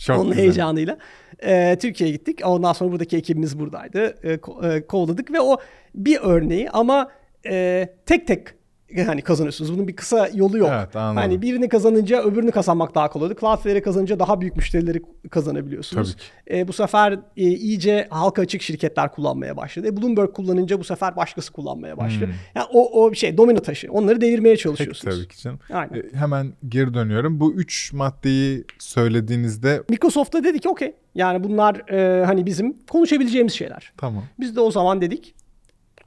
[0.06, 0.42] Çok Onun güzel.
[0.42, 0.98] heyecanıyla.
[1.42, 2.40] Ee, Türkiye'ye gittik.
[2.44, 4.14] Ondan sonra buradaki ekibimiz buradaydı.
[4.22, 5.56] Ee, ko- e, kovladık ve o
[5.94, 7.08] bir örneği ama
[7.46, 8.48] e, tek tek
[9.06, 9.72] hani kazanıyorsunuz.
[9.74, 10.70] Bunun bir kısa yolu yok.
[10.74, 11.16] Evet, anladım.
[11.16, 13.34] hani birini kazanınca öbürünü kazanmak daha kolay.
[13.40, 16.16] Cloudflare'i kazanınca daha büyük müşterileri kazanabiliyorsunuz.
[16.48, 19.86] Tabii E, bu sefer e, iyice halka açık şirketler kullanmaya başladı.
[19.88, 22.26] E, Bloomberg kullanınca bu sefer başkası kullanmaya başladı.
[22.26, 22.32] Hmm.
[22.54, 23.92] Yani o o şey domino taşı.
[23.92, 25.16] Onları devirmeye Peki çalışıyorsunuz.
[25.16, 25.58] tabii ki canım.
[25.72, 25.94] Aynen.
[25.94, 27.40] E, hemen geri dönüyorum.
[27.40, 30.92] Bu üç maddeyi söylediğinizde Microsoft da dedi ki okey.
[31.14, 33.92] Yani bunlar e, hani bizim konuşabileceğimiz şeyler.
[33.96, 34.24] tamam.
[34.40, 35.34] Biz de o zaman dedik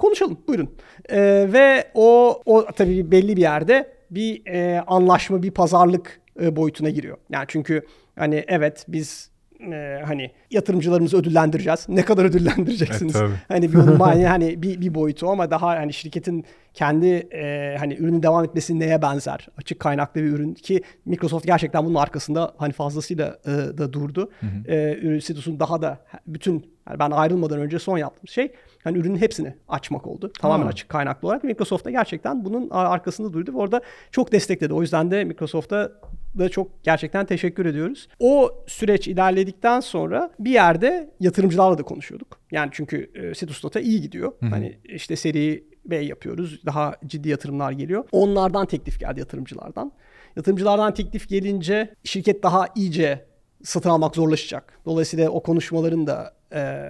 [0.04, 0.70] konuşalım buyurun.
[1.10, 6.90] Ee, ve o o tabii belli bir yerde bir e, anlaşma bir pazarlık e, boyutuna
[6.90, 7.18] giriyor.
[7.30, 7.82] Yani çünkü
[8.16, 9.34] hani evet biz
[9.72, 11.90] e, hani yatırımcılarımızı ödüllendireceğiz.
[11.90, 13.16] Ne kadar ödüllendireceksiniz?
[13.16, 13.34] E, tabii.
[13.48, 17.96] hani bir onun mani- hani bir, bir boyutu ama daha hani şirketin kendi e, hani
[17.96, 19.48] ürünün devam etmesi neye benzer?
[19.58, 24.32] Açık kaynaklı bir ürün ki Microsoft gerçekten bunun arkasında hani fazlasıyla e, da durdu.
[24.68, 26.54] E, ürün Citus'un daha da bütün
[26.90, 28.52] yani ben ayrılmadan önce son yaptığım şey
[28.84, 30.32] hani ürünün hepsini açmak oldu.
[30.40, 30.70] Tamamen Ha.
[30.70, 31.44] açık kaynaklı olarak.
[31.44, 34.74] Microsoft da gerçekten bunun arkasında durdu ve orada çok destekledi.
[34.74, 35.92] O yüzden de Microsoft'a
[36.38, 38.08] da çok gerçekten teşekkür ediyoruz.
[38.20, 42.40] O süreç ilerledikten sonra bir yerde yatırımcılarla da konuşuyorduk.
[42.52, 44.32] Yani çünkü e, Citus Data iyi gidiyor.
[44.50, 46.62] Hani işte seri B yapıyoruz.
[46.66, 48.04] Daha ciddi yatırımlar geliyor.
[48.12, 49.92] Onlardan teklif geldi yatırımcılardan.
[50.36, 53.26] Yatırımcılardan teklif gelince şirket daha iyice
[53.64, 54.80] satın almak zorlaşacak.
[54.86, 56.90] Dolayısıyla o konuşmaların da e,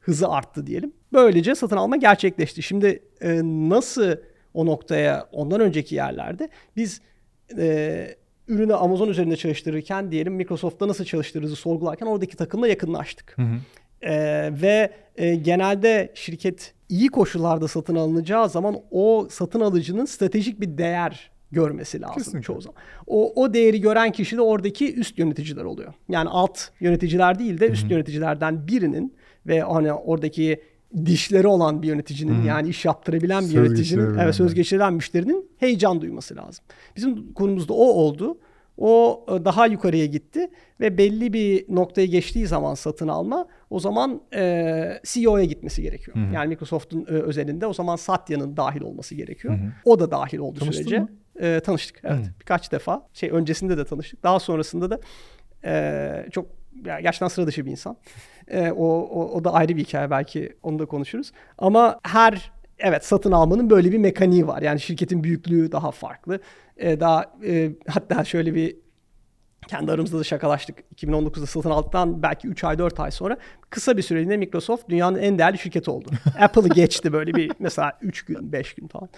[0.00, 0.92] hızı arttı diyelim.
[1.16, 2.62] Böylece satın alma gerçekleşti.
[2.62, 4.16] Şimdi e, nasıl
[4.54, 7.00] o noktaya ondan önceki yerlerde biz
[7.58, 8.16] e,
[8.48, 13.36] ürünü Amazon üzerinde çalıştırırken diyelim Microsoft'ta nasıl çalıştırırızı sorgularken oradaki takımla yakınlaştık.
[14.02, 20.78] Ee, ve e, genelde şirket iyi koşullarda satın alınacağı zaman o satın alıcının stratejik bir
[20.78, 22.42] değer görmesi lazım Kesinlikle.
[22.42, 22.76] çoğu zaman.
[23.06, 25.94] O, o değeri gören kişi de oradaki üst yöneticiler oluyor.
[26.08, 29.14] Yani alt yöneticiler değil de üst yöneticilerden birinin
[29.46, 30.60] ve hani oradaki
[31.06, 36.00] dişleri olan bir yöneticinin yani iş yaptırabilen bir Söz yöneticinin evet söz geçiren müşterinin heyecan
[36.00, 36.64] duyması lazım.
[36.96, 38.38] Bizim konumuzda o oldu.
[38.78, 44.20] O e, daha yukarıya gitti ve belli bir noktaya geçtiği zaman satın alma o zaman
[44.34, 46.16] e, CEO'ya gitmesi gerekiyor.
[46.32, 49.58] Yani Microsoft'un e, özelinde o zaman Satya'nın dahil olması gerekiyor.
[49.84, 50.98] O da dahil oldu Tanıştın sürece.
[50.98, 51.08] mı?
[51.40, 53.08] E, tanıştık evet birkaç defa.
[53.12, 54.22] Şey öncesinde de tanıştık.
[54.22, 55.00] Daha sonrasında da
[55.64, 56.46] e, çok
[56.84, 57.96] ya gerçekten sıra dışı bir insan.
[58.48, 61.32] E, o, o, o da ayrı bir hikaye belki onu da konuşuruz.
[61.58, 64.62] Ama her evet satın almanın böyle bir mekaniği var.
[64.62, 66.40] Yani şirketin büyüklüğü daha farklı.
[66.76, 68.76] E, daha e, hatta şöyle bir
[69.68, 70.78] kendi aramızda da şakalaştık.
[70.96, 73.36] 2019'da satın aldıktan belki 3 ay 4 ay sonra
[73.70, 76.10] kısa bir süreliğine Microsoft dünyanın en değerli şirketi oldu.
[76.40, 79.08] Apple'ı geçti böyle bir mesela 3 gün 5 gün falan.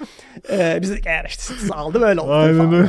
[0.51, 2.75] Ee, biz dedik eğer işte satın aldı böyle oldu Aynen falan.
[2.75, 2.89] öyle.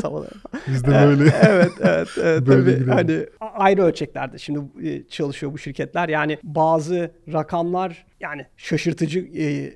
[0.02, 0.30] Havalara.
[0.66, 1.32] Biz de böyle.
[1.42, 6.08] evet evet, evet Böyle tabii hani ayrı ölçeklerde şimdi e, çalışıyor bu şirketler.
[6.08, 9.72] Yani bazı rakamlar yani şaşırtıcı e,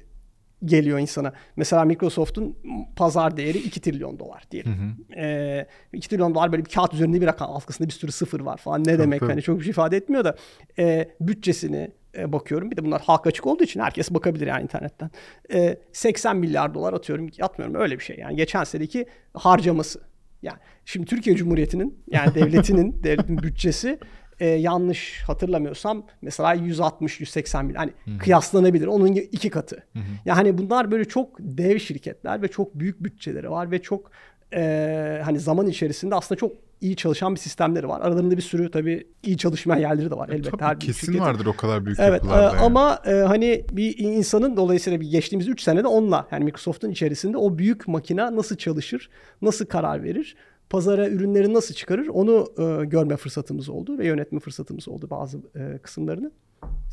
[0.65, 1.33] geliyor insana.
[1.57, 2.57] Mesela Microsoft'un
[2.97, 4.97] pazar değeri 2 trilyon dolar diyelim.
[5.17, 7.57] Ee, 2 trilyon dolar böyle bir kağıt üzerinde bir rakam.
[7.57, 8.85] Arkasında bir sürü sıfır var falan.
[8.85, 9.31] Ne demek tabii.
[9.31, 10.37] hani çok bir şey ifade etmiyor da
[10.79, 12.71] e, bütçesini e, bakıyorum.
[12.71, 15.11] Bir de bunlar halka açık olduğu için herkes bakabilir yani internetten.
[15.53, 17.29] E, 80 milyar dolar atıyorum.
[17.41, 18.17] Atmıyorum öyle bir şey.
[18.17, 20.01] Yani geçen seneki harcaması.
[20.43, 23.99] Yani şimdi Türkiye Cumhuriyeti'nin yani devletinin devletin bütçesi
[24.41, 28.87] e, yanlış hatırlamıyorsam mesela 160-180 milyon hani kıyaslanabilir.
[28.87, 29.83] Onun iki katı.
[30.25, 34.11] Yani hani bunlar böyle çok dev şirketler ve çok büyük bütçeleri var ve çok
[34.55, 38.01] e, hani zaman içerisinde aslında çok iyi çalışan bir sistemleri var.
[38.01, 40.49] Aralarında bir sürü tabii iyi çalışmayan yerleri de var elbette.
[40.49, 41.19] E, Tabii her kesin şirketin.
[41.21, 42.41] vardır o kadar büyük Evet yapılarda.
[42.43, 42.59] e, yani.
[42.61, 47.59] ama e, hani bir insanın dolayısıyla bir geçtiğimiz 3 senede onunla yani Microsoft'un içerisinde o
[47.59, 49.11] büyük makine nasıl çalışır,
[49.43, 50.37] nasıl karar verir,
[50.71, 55.79] pazara ürünleri nasıl çıkarır onu e, görme fırsatımız oldu ve yönetme fırsatımız oldu bazı e,
[55.79, 56.31] kısımlarını.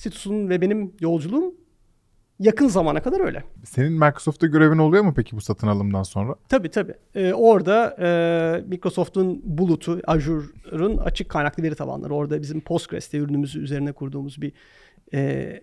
[0.04, 1.56] Citus'un ve benim yolculuğum
[2.40, 3.44] yakın zamana kadar öyle.
[3.64, 6.36] Senin Microsoft'ta görevin oluyor mu peki bu satın alımdan sonra?
[6.50, 6.94] Tabii tabii.
[7.16, 12.14] Ee, orada e, Microsoft'un Bulut'u, Azure'ın açık kaynaklı veri tabanları.
[12.14, 14.52] Orada bizim Postgres'te ürünümüzü üzerine kurduğumuz bir
[15.14, 15.62] e,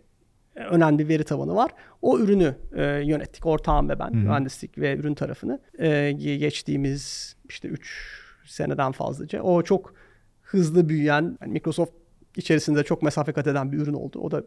[0.56, 1.70] önemli bir veri tabanı var.
[2.02, 3.46] O ürünü e, yönettik.
[3.46, 4.16] Ortağım ve ben.
[4.16, 5.60] Mühendislik ve ürün tarafını.
[5.78, 9.42] E, ge- geçtiğimiz işte 3 seneden fazlaca.
[9.42, 9.94] O çok
[10.42, 11.92] hızlı büyüyen, yani Microsoft
[12.36, 14.18] içerisinde çok mesafe kat eden bir ürün oldu.
[14.18, 14.44] O da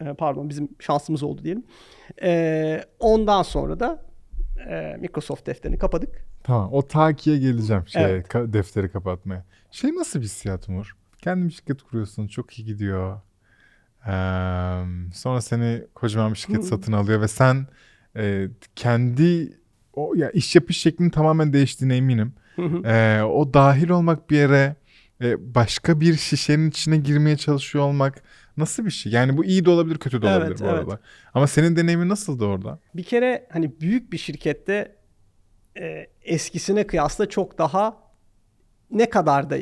[0.00, 1.64] e, pardon bizim şansımız oldu diyelim.
[2.22, 4.04] E, ondan sonra da
[4.68, 6.24] e, Microsoft defterini kapadık.
[6.44, 8.26] Tamam o takiye geleceğim şey Evet.
[8.28, 9.44] ka- defteri kapatmaya.
[9.70, 10.96] Şey nasıl bir hissiyat Umur?
[11.18, 13.20] Kendi bir şirket kuruyorsun çok iyi gidiyor.
[14.06, 14.10] Ee,
[15.14, 17.66] sonra seni kocaman bir şirket satın alıyor ve sen
[18.16, 19.57] e, kendi
[19.98, 22.32] o ya iş yapış şeklinin tamamen değiştiğine eminim.
[22.56, 22.88] Hı hı.
[22.88, 24.76] Ee, o dahil olmak bir yere
[25.22, 28.22] e, başka bir şişenin içine girmeye çalışıyor olmak
[28.56, 29.12] nasıl bir şey?
[29.12, 30.74] Yani bu iyi de olabilir kötü de Evet, olabilir bu evet.
[30.74, 31.00] arada.
[31.34, 32.78] Ama senin deneyimin nasıldı orada?
[32.94, 34.96] Bir kere hani büyük bir şirkette
[35.78, 37.96] e, eskisine kıyasla çok daha
[38.90, 39.56] ne kadar da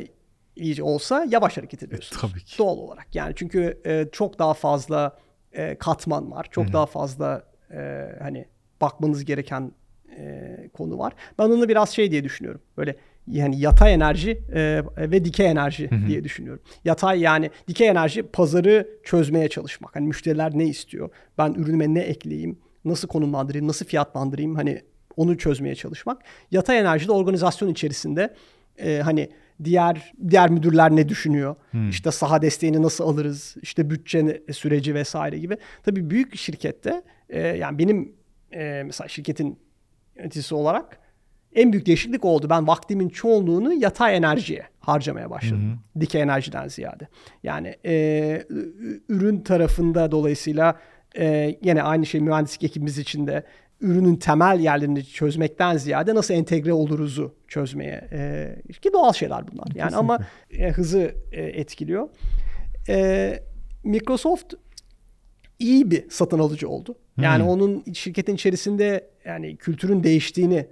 [0.55, 2.17] iyi olsa yavaş hareket ediyorsun.
[2.17, 2.57] E, tabii ki.
[2.57, 3.15] Doğal olarak.
[3.15, 5.17] Yani çünkü e, çok daha fazla
[5.51, 6.47] e, katman var.
[6.51, 6.73] Çok Hı hı.
[6.73, 8.45] daha fazla e, hani
[8.81, 9.71] bakmanız gereken
[10.17, 11.13] e, konu var.
[11.39, 12.61] Ben onu biraz şey diye düşünüyorum.
[12.77, 12.95] Böyle
[13.27, 16.07] yani yatay enerji e, ve dikey enerji Hı hı.
[16.07, 16.63] diye düşünüyorum.
[16.85, 19.95] Yatay yani dikey enerji pazarı çözmeye çalışmak.
[19.95, 21.09] Hani müşteriler ne istiyor?
[21.37, 22.59] Ben ürünüme ne ekleyeyim?
[22.85, 23.67] Nasıl konumlandırayım?
[23.67, 24.55] Nasıl fiyatlandırayım?
[24.55, 24.81] Hani
[25.17, 26.21] onu çözmeye çalışmak.
[26.51, 28.33] Yatay enerji de organizasyon içerisinde
[28.77, 29.29] e, hani
[29.63, 31.55] diğer diğer müdürler ne düşünüyor?
[31.71, 31.89] Hmm.
[31.89, 33.55] İşte saha desteğini nasıl alırız?
[33.61, 35.57] İşte bütçe süreci vesaire gibi.
[35.83, 38.11] Tabii büyük şirkette e, yani benim
[38.53, 39.59] e, mesela şirketin
[40.19, 40.99] yöneticisi olarak
[41.55, 42.49] en büyük değişiklik oldu.
[42.49, 45.79] Ben vaktimin çoğunluğunu yatay enerjiye harcamaya başladım.
[45.99, 47.07] Dikey enerjiden ziyade.
[47.43, 48.43] Yani e,
[49.09, 50.79] ürün tarafında dolayısıyla
[51.17, 53.43] e, yine aynı şey mühendislik ekibimiz için de
[53.81, 59.67] ürünün temel yerlerini çözmekten ziyade nasıl entegre oluruzu çözmeye e, ki doğal şeyler bunlar.
[59.75, 60.19] Yani ama
[60.51, 62.09] e, hızı e, etkiliyor.
[62.89, 63.39] E,
[63.83, 64.53] Microsoft
[65.59, 66.95] iyi bir satın alıcı oldu.
[67.21, 67.49] Yani Hmm.
[67.49, 70.67] onun şirketin içerisinde yani kültürün değiştiğini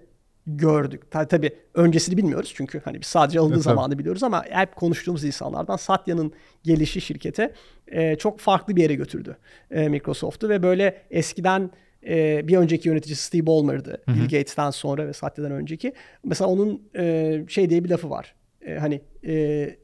[0.48, 1.12] gördük.
[1.12, 3.64] Tabii tabii öncesini bilmiyoruz çünkü hani biz sadece alındığı E, tabii.
[3.64, 7.54] zamanı biliyoruz ama hep konuştuğumuz insanlardan Satya'nın gelişi şirkete
[7.88, 9.38] e, çok farklı bir yere götürdü
[9.72, 11.70] e, Microsoft'u ve böyle eskiden
[12.08, 14.02] e, bir önceki yöneticisi Steve Ballmer'dı.
[14.08, 15.94] Bill Gates'ten sonra ve Satya'dan önceki.
[16.24, 18.36] Mesela onun e, şey diye bir lafı var.
[18.66, 19.34] E, hani e,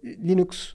[0.03, 0.73] Linux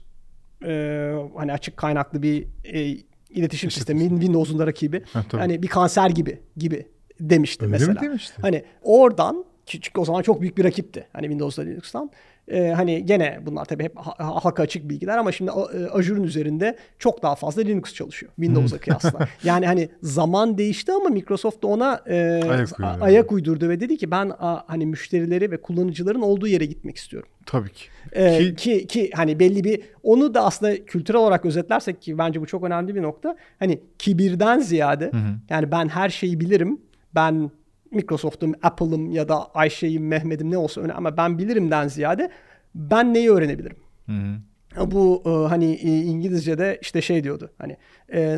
[0.65, 2.97] e, hani açık kaynaklı bir e,
[3.29, 5.03] iletişim sistemi Windows'un da rakibi.
[5.13, 5.41] Ha, tabii.
[5.41, 6.85] hani bir kanser gibi gibi
[7.19, 8.01] demişti Öyle mi mesela.
[8.01, 8.33] demişti?
[8.41, 11.07] Hani oradan çünkü o zaman çok büyük bir rakipti.
[11.13, 12.11] Hani Windows'la Linux'tan.
[12.51, 16.23] Ee, hani gene bunlar tabii hep ha- ha- halka açık bilgiler ama şimdi e, Azure'un
[16.23, 19.27] üzerinde çok daha fazla Linux çalışıyor Windows'a kıyasla.
[19.43, 22.15] yani hani zaman değişti ama Microsoft da ona e,
[22.49, 23.03] Ayak uydurdu.
[23.03, 27.29] ayak uydurdu ve dedi ki ben a, hani müşterileri ve kullanıcıların olduğu yere gitmek istiyorum.
[27.45, 27.85] Tabii ki.
[28.11, 32.41] Ee, Ki- ki, ki hani belli bir onu da aslında kültürel olarak özetlersek ki bence
[32.41, 33.37] bu çok önemli bir nokta.
[33.59, 35.11] Hani kibirden ziyade
[35.49, 36.81] yani ben her şeyi bilirim.
[37.15, 37.51] Ben
[37.91, 42.31] Microsoft'um, Apple'ım ya da Ayşe'yim, Mehmet'im ne olsa önemli ama ben bilirimden ziyade
[42.75, 43.77] ben neyi öğrenebilirim?
[44.05, 44.91] Hı hı.
[44.91, 47.51] Bu e, hani e, İngilizce'de işte şey diyordu.
[47.57, 47.77] Hani
[48.13, 48.37] e,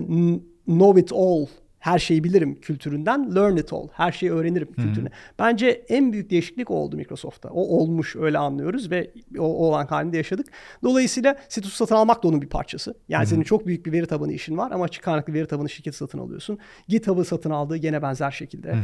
[0.66, 1.46] know it all
[1.80, 5.10] her şeyi bilirim kültüründen learn it all her şeyi öğrenirim kültürüne.
[5.40, 7.50] Bence en büyük değişiklik o oldu Microsoft'ta.
[7.50, 10.48] O olmuş öyle anlıyoruz ve o, o olan halinde yaşadık.
[10.84, 12.96] Dolayısıyla Citrus satın almak da onun bir parçası.
[13.10, 15.98] Yani senin çok büyük bir veri tabanı işin var ama açık kaynaklı veri tabanı şirketi
[15.98, 16.58] satın alıyorsun.
[16.88, 18.76] GitHub'ı satın aldığı gene benzer şekilde.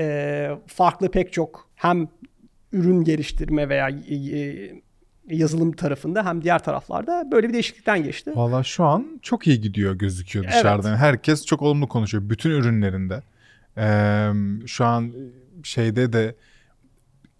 [0.00, 2.08] E, farklı pek çok hem
[2.72, 4.70] ürün geliştirme veya e,
[5.28, 8.32] yazılım tarafında hem diğer taraflarda böyle bir değişiklikten geçti.
[8.34, 10.54] Valla şu an çok iyi gidiyor gözüküyor Evet.
[10.54, 10.96] dışarıdan.
[10.96, 12.30] Herkes çok olumlu konuşuyor.
[12.30, 13.22] Bütün ürünlerinde.
[13.78, 14.30] Ee,
[14.66, 15.12] şu an
[15.62, 16.34] şeyde de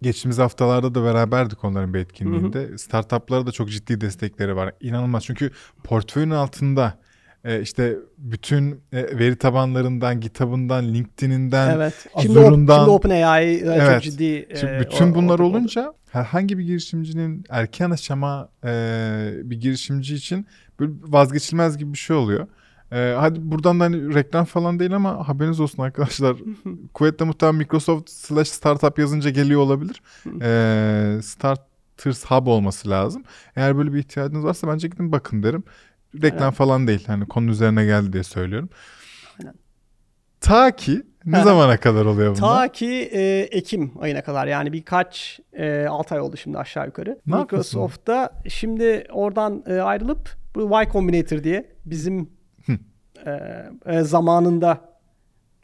[0.01, 2.77] geçtiğimiz haftalarda da beraberdik onların bir etkinliğinde.
[2.77, 4.73] Startuplara da çok ciddi destekleri var.
[4.81, 5.51] İnanılmaz çünkü
[5.83, 6.99] portföyün altında
[7.45, 12.07] e, işte bütün e, veri tabanlarından, GitHub'ından, LinkedIn'inden, Evet.
[12.21, 14.03] Şimdi, o, Azure'undan şimdi OpenAI e, çok Evet.
[14.03, 14.47] ciddi.
[14.59, 15.57] Şimdi e, bütün o- bunlar oldu.
[15.57, 18.69] olunca herhangi bir girişimcinin erken aşama e,
[19.43, 20.45] bir girişimci için
[20.79, 22.47] böyle vazgeçilmez gibi bir şey oluyor.
[22.91, 26.37] E, hadi buradan da hani reklam falan değil ama haberiniz olsun arkadaşlar.
[26.93, 30.01] Kuvvetle muhtemelen Microsoft slash startup yazınca geliyor olabilir.
[30.41, 33.23] E, Starters Hub olması lazım.
[33.55, 35.63] Eğer böyle bir ihtiyacınız varsa bence gidin bakın derim.
[36.15, 36.53] Reklam Aynen.
[36.53, 37.03] falan değil.
[37.07, 38.69] Hani konu üzerine geldi diye söylüyorum.
[39.39, 39.53] Aynen.
[40.41, 42.57] Ta ki ne zamana kadar oluyor bunlar?
[42.57, 47.19] Ta ki e, Ekim ayına kadar yani birkaç e, 6 ay oldu şimdi aşağı yukarı.
[47.27, 47.35] Ne?
[47.35, 52.29] Microsoft'ta şimdi oradan e, ayrılıp bu Y Combinator diye bizim
[53.25, 53.31] e,
[53.85, 54.91] e, zamanında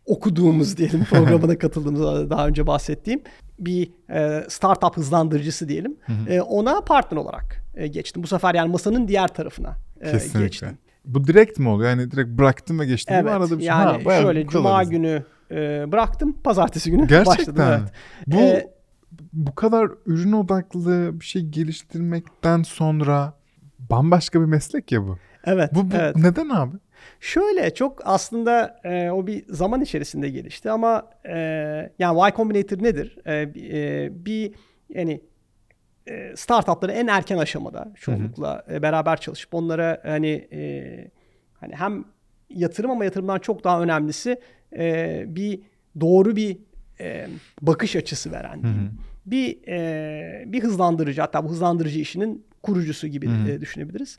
[0.06, 3.22] okuduğumuz diyelim programına katıldığımız daha önce bahsettiğim
[3.60, 5.98] bir e, startup hızlandırıcısı diyelim.
[6.30, 8.24] E, ona partner olarak e, geçtim.
[8.24, 10.40] Bu sefer yani masanın diğer tarafına Kesinlikle.
[10.46, 10.78] geçtim.
[11.06, 11.90] Bu direkt mi oluyor?
[11.90, 13.26] Yani direkt bıraktım ve geçtim Evet.
[13.26, 13.32] mi?
[13.32, 13.68] Arada bir şey.
[13.68, 14.92] yani Ha, şöyle cuma hızlı.
[14.92, 15.56] günü e,
[15.92, 16.34] bıraktım.
[16.44, 17.38] Pazartesi günü Gerçekten.
[17.38, 17.64] başladım.
[17.70, 17.92] Evet.
[18.28, 18.68] Bu Ee,
[19.34, 23.34] bu kadar ürün odaklı bir şey geliştirmekten sonra
[23.80, 25.18] bambaşka bir meslek ya bu.
[25.46, 25.70] Evet.
[25.76, 26.16] Bu, bu evet.
[26.16, 26.78] neden abi?
[27.20, 31.38] Şöyle çok aslında e, o bir zaman içerisinde gelişti ama e,
[32.00, 33.18] yani Y Combinator nedir?
[33.26, 33.36] E,
[33.80, 34.52] e, bir
[34.90, 35.22] yani
[36.36, 41.12] startupları en erken aşamada çoğunlukla e, beraber çalışıp onlara hani e,
[41.54, 42.06] hani hem
[42.50, 44.40] yatırım ama yatırımdan çok daha önemlisi
[44.78, 45.60] e, bir
[46.02, 46.58] doğru bir
[47.00, 47.28] e,
[47.62, 48.92] bakış açısı veren diyeyim.
[49.26, 54.18] bir e, bir hızlandırıcı hatta bu hızlandırıcı işinin kurucusu gibi e, düşünebiliriz.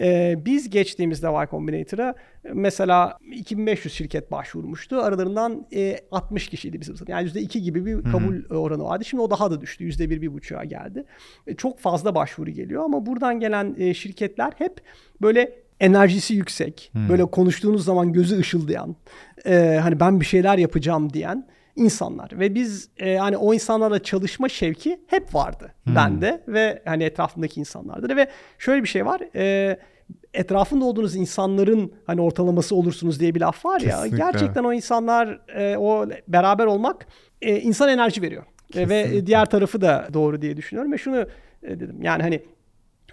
[0.00, 4.96] E, biz geçtiğimizde Y Combinator'a e, mesela 2500 şirket başvurmuştu.
[4.96, 7.08] Aralarından e, 60 kişiydi bizim sınıf.
[7.08, 9.04] Yani %2 gibi bir kabul oranı vardı.
[9.04, 9.84] Şimdi o daha da düştü.
[9.84, 11.04] %1-1,5'a geldi.
[11.46, 14.80] E, çok fazla başvuru geliyor ama buradan gelen e, şirketler hep
[15.22, 18.96] böyle enerjisi yüksek, böyle konuştuğunuz zaman gözü ışıldayan,
[19.46, 21.46] e, hani ben bir şeyler yapacağım diyen
[21.80, 27.60] insanlar ve biz e, hani o insanlarla çalışma şevki hep vardı bende ve hani etrafımdaki
[27.60, 29.20] insanlarda da ve şöyle bir şey var.
[29.34, 29.78] E,
[30.34, 33.88] etrafında olduğunuz insanların hani ortalaması olursunuz diye bir laf var ya.
[33.88, 34.16] Kesinlikle.
[34.16, 37.06] Gerçekten o insanlar e, o beraber olmak
[37.42, 38.42] e, insan enerji veriyor.
[38.74, 39.26] E, ve Kesinlikle.
[39.26, 41.26] diğer tarafı da doğru diye düşünüyorum ve şunu
[41.62, 42.02] e, dedim.
[42.02, 42.42] Yani hani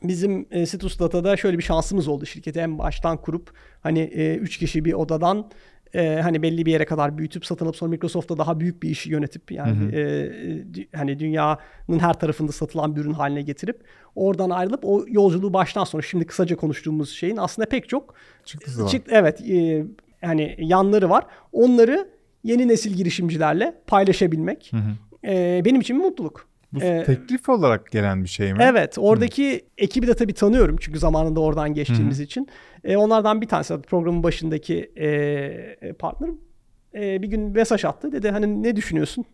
[0.04, 4.58] Bizim e, Citus Data'da şöyle bir şansımız oldu şirketi en baştan kurup hani e, üç
[4.58, 5.50] kişi bir odadan
[5.96, 9.10] e, hani belli bir yere kadar büyütüp satın alıp sonra Microsoft'ta daha büyük bir işi
[9.12, 10.00] yönetip yani e,
[10.74, 13.84] dü- hani dünyanın her tarafında satılan bir ürün haline getirip
[14.16, 18.14] oradan ayrılıp o yolculuğu baştan sonra şimdi kısaca konuştuğumuz şeyin aslında pek çok
[18.46, 18.90] Çıktısı var.
[18.90, 19.86] çık- evet e,
[20.22, 21.26] hani yanları var.
[21.52, 22.10] Onları
[22.44, 24.72] yeni nesil girişimcilerle paylaşabilmek
[25.28, 26.48] e, benim için bir mutluluk.
[26.74, 28.60] Bu E, teklif olarak gelen bir şey mi?
[28.62, 32.48] Evet, oradaki ekibi de tabii tanıyorum çünkü zamanında oradan geçtiğimiz için.
[32.84, 36.42] E, onlardan bir tanesi programın başındaki e, partnerim
[36.94, 38.12] e, bir gün mesaj attı.
[38.12, 39.26] Dedi hani ne düşünüyorsun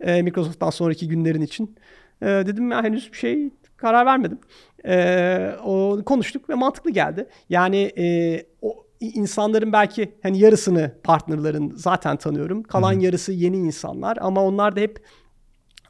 [0.00, 1.76] e, Microsoft'tan sonraki günlerin için?
[2.22, 4.38] E, dedim ya henüz bir şey karar vermedim.
[4.86, 7.28] E, o konuştuk ve mantıklı geldi.
[7.48, 12.62] Yani e, o insanların belki hani yarısını partnerlerin zaten tanıyorum.
[12.62, 15.00] Kalan yarısı yeni insanlar ama onlar da hep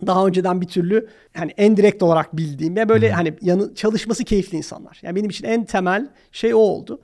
[0.07, 4.57] daha önceden bir türlü hani en direkt olarak bildiğim ve böyle hani yanı, çalışması keyifli
[4.57, 5.01] insanlar.
[5.03, 7.01] Yani benim için en temel şey o oldu.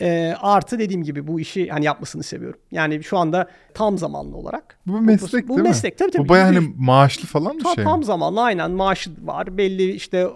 [0.00, 2.60] Ee, artı dediğim gibi bu işi hani yapmasını seviyorum.
[2.70, 4.78] Yani şu anda tam zamanlı olarak.
[4.86, 5.74] Bu bir meslek bu değil mi?
[5.98, 6.24] tabii tabii.
[6.24, 9.58] Bu baya Yüzde hani maaşlı falan bir şey tam zamanlı aynen maaşı var.
[9.58, 10.28] Belli işte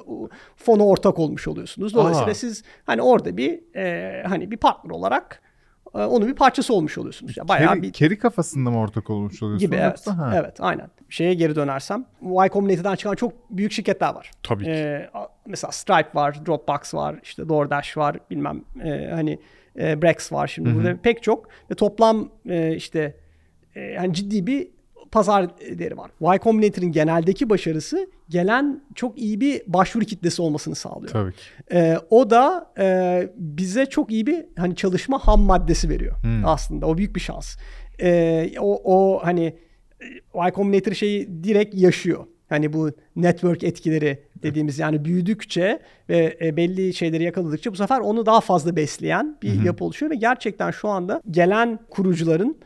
[0.57, 1.95] fona ortak olmuş oluyorsunuz.
[1.95, 2.35] Dolayısıyla Aa.
[2.35, 5.48] siz hani orada bir e, hani bir partner olarak e,
[5.93, 7.37] onun bir parçası olmuş oluyorsunuz.
[7.37, 9.67] Ya bayağı Keri, bir keri kafasında mı ortak olmuş oluyorsun?
[9.67, 10.07] gibi evet.
[10.07, 10.33] Ha.
[10.37, 10.91] Evet aynen.
[11.09, 14.31] Şeye geri dönersem Y Combinator'dan çıkan çok büyük şirketler var.
[14.43, 14.71] Tabii ki.
[14.71, 15.11] Ee,
[15.47, 19.39] mesela Stripe var, Dropbox var, işte DoorDash var, bilmem e, hani
[19.79, 23.17] e, Brex var şimdi burada pek çok ve toplam e, işte
[23.75, 24.69] e, yani ciddi bir
[25.13, 26.11] pazar değeri var.
[26.35, 31.13] Y Combinator'ın geneldeki başarısı gelen çok iyi bir başvuru kitlesi olmasını sağlıyor.
[31.13, 31.39] Tabii ki.
[31.73, 36.45] Ee, o da e, bize çok iyi bir hani çalışma ham maddesi veriyor Hmm.
[36.47, 36.87] aslında.
[36.87, 37.57] O büyük bir şans.
[38.01, 39.45] Ee, o, o hani
[40.01, 40.05] e,
[40.47, 42.25] Y Combinator şeyi direkt yaşıyor.
[42.49, 48.27] Hani bu network etkileri dediğimiz yani büyüdükçe ve e, belli şeyleri yakaladıkça bu sefer onu
[48.27, 52.57] daha fazla besleyen bir yapı oluşuyor ve gerçekten şu anda gelen kurucuların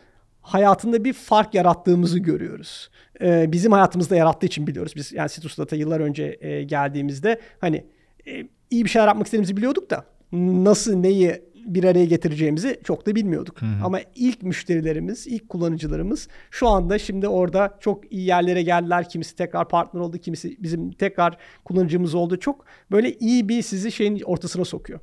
[0.43, 2.91] hayatında bir fark yarattığımızı görüyoruz.
[3.21, 4.93] Ee, bizim hayatımızda yarattığı için biliyoruz.
[4.97, 7.85] Biz yani Citrus Data yıllar önce e, geldiğimizde hani
[8.27, 13.15] e, iyi bir şeyler yapmak istediğimizi biliyorduk da nasıl neyi bir araya getireceğimizi çok da
[13.15, 13.57] bilmiyorduk.
[13.85, 19.09] Ama ilk müşterilerimiz, ilk kullanıcılarımız şu anda şimdi orada çok iyi yerlere geldiler.
[19.09, 22.37] Kimisi tekrar partner oldu, kimisi bizim tekrar kullanıcımız oldu.
[22.37, 25.01] Çok böyle iyi bir sizi şeyin ortasına sokuyor.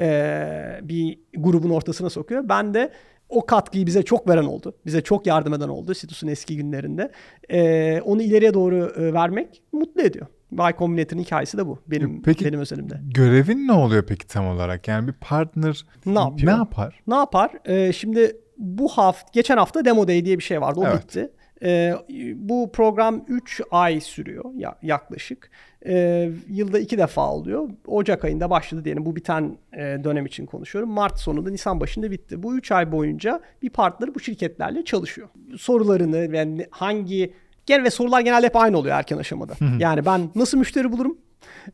[0.00, 2.48] Ee, bir grubun ortasına sokuyor.
[2.48, 2.92] Ben de
[3.28, 4.74] o katkıyı bize çok veren oldu.
[4.86, 7.10] Bize çok yardım eden oldu Situs'un eski günlerinde.
[7.50, 10.26] Ee, onu ileriye doğru e, vermek mutlu ediyor.
[10.52, 11.78] Y Combinator'ın hikayesi de bu.
[11.86, 13.00] Benim Peki- benim özelimde.
[13.14, 14.88] Görevin ne oluyor peki tam olarak?
[14.88, 16.52] Yani bir partner Ne yapıyor?
[16.52, 17.00] Ne yapar?
[17.06, 17.50] Ne yapar?
[17.64, 20.80] Ee, şimdi bu hafta, geçen hafta Demo Day diye bir şey vardı.
[20.80, 21.02] O Evet.
[21.02, 21.30] bitti.
[21.62, 21.94] Ee,
[22.36, 25.50] bu program 3 ay sürüyor ya- yaklaşık.
[25.86, 27.68] Ee, yılda iki defa oluyor.
[27.86, 29.06] Ocak ayında başladı diyelim.
[29.06, 30.90] Bu biten e, dönem için konuşuyorum.
[30.90, 32.42] Mart sonunda, Nisan başında bitti.
[32.42, 35.28] Bu 3 ay boyunca bir partner bu şirketlerle çalışıyor.
[35.58, 37.32] Sorularını ve ne- hangi
[37.66, 39.54] Gene ve sorular genelde hep aynı oluyor erken aşamada.
[39.78, 41.18] yani ben nasıl müşteri bulurum?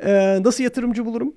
[0.05, 1.35] Ee, nasıl yatırımcı bulurum?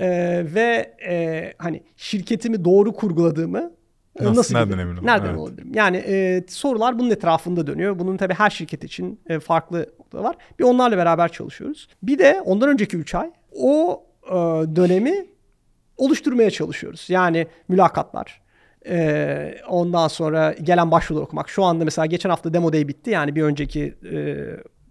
[0.00, 3.70] Ee, ve e, hani şirketimi doğru kurguladığımı
[4.20, 4.88] e, Nasıl- nereden bilirim?
[4.90, 5.06] emin?
[5.06, 5.38] Nereden Evet.
[5.38, 5.72] olabilirim?
[5.74, 7.98] Yani e, sorular bunun etrafında dönüyor.
[7.98, 10.36] Bunun tabii her şirket için e, farklı noktalar var.
[10.58, 11.88] Bir onlarla beraber çalışıyoruz.
[12.02, 14.30] Bir de ondan önceki 3 ay o e,
[14.76, 15.26] dönemi
[15.96, 17.06] oluşturmaya çalışıyoruz.
[17.10, 18.40] Yani mülakatlar.
[18.88, 21.48] e, ondan sonra gelen başvurular okumak.
[21.48, 23.10] Şu anda mesela geçen hafta Demo Day bitti.
[23.10, 24.16] Yani bir önceki e,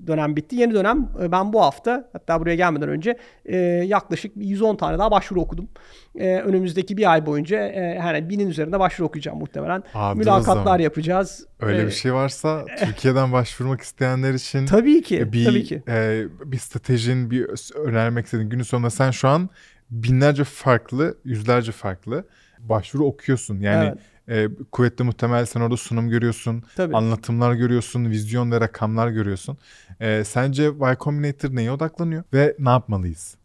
[0.08, 0.56] dönem bitti.
[0.56, 5.12] Yeni dönem e, ben bu hafta hatta buraya gelmeden önce e, yaklaşık 110 tane daha
[5.12, 5.70] başvuru okudum.
[6.16, 9.84] E, önümüzdeki bir ay boyunca e, hani binin üzerinde başvuru okuyacağım muhtemelen.
[9.94, 10.80] Abi, Mülakatlar zaman.
[10.80, 11.46] yapacağız.
[11.60, 15.34] Öyle E, bir şey varsa Türkiye'den başvurmak isteyenler için Tabii ki.
[15.34, 15.84] bir tabii ki.
[15.88, 19.50] e, bir stratejin bir önermek istediğin günün sonunda sen şu an
[19.92, 22.28] binlerce farklı, yüzlerce farklı
[22.60, 23.60] başvuru okuyorsun.
[23.60, 23.94] Yani
[24.30, 26.96] e, kuvvetli muhtemel sen orada sunum görüyorsun, Tabii.
[26.96, 29.58] anlatımlar görüyorsun, vizyon ve rakamlar görüyorsun.
[30.00, 33.36] E, sence Y Combinator neye odaklanıyor ve ne yapmalıyız?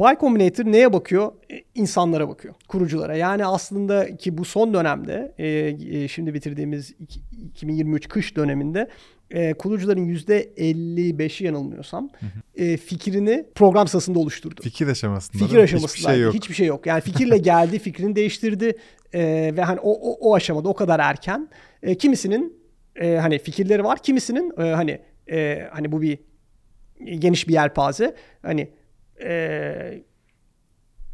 [0.00, 1.32] Y Combinator neye bakıyor?
[1.52, 2.54] E, İnsanlara bakıyor.
[2.68, 3.16] Kuruculara.
[3.16, 5.48] Yani aslında ki bu son dönemde e,
[6.02, 8.88] e, şimdi bitirdiğimiz iki- 2023 kış döneminde
[9.32, 12.10] e, kurucuların %55'i yanılmıyorsam
[12.56, 14.62] e, fikrini program sırasında oluşturdu.
[14.62, 16.34] Fikir aşamasında Fikir aşamasında hiçbir şey yok.
[16.34, 16.86] Hiçbir şey yok.
[16.86, 18.72] Yani fikirle geldi, fikrini değiştirdi
[19.12, 21.48] e, ve hani o, o, o aşamada o kadar erken.
[21.82, 22.62] E, kimisinin
[22.96, 26.18] e, hani fikirleri var, kimisinin e, hani e, hani bu bir
[27.18, 28.14] geniş bir yelpaze.
[28.42, 28.70] Hani
[29.24, 30.02] e,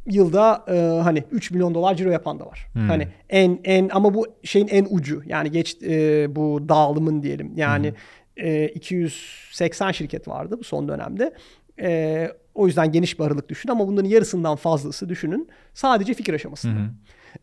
[0.06, 2.66] yılda e, hani 3 milyon dolar ciro yapan da var.
[2.72, 2.88] Hmm.
[2.88, 5.22] Hani en en ama bu şeyin en ucu.
[5.26, 7.52] Yani geç e, bu dağılımın diyelim.
[7.56, 7.94] Yani
[8.36, 11.34] e, 280 şirket vardı bu son dönemde.
[11.80, 16.80] E, o yüzden geniş bir aralık düşün ama bunların yarısından fazlası düşünün sadece fikir aşamasında.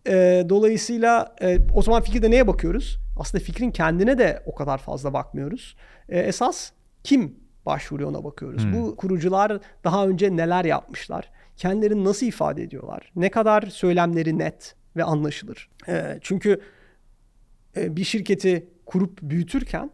[0.08, 2.98] E, dolayısıyla e, o zaman fikirde neye bakıyoruz?
[3.20, 5.76] Aslında fikrin kendine de o kadar fazla bakmıyoruz.
[6.10, 6.72] E, esas
[7.04, 7.36] kim
[7.66, 8.74] başvuruyor ona bakıyoruz.
[8.74, 11.30] Bu kurucular daha önce neler yapmışlar?
[11.58, 13.12] Kendilerini nasıl ifade ediyorlar?
[13.16, 15.70] Ne kadar söylemleri net ve anlaşılır?
[15.88, 16.62] E, çünkü
[17.78, 19.92] e, bir şirketi kurup büyütürken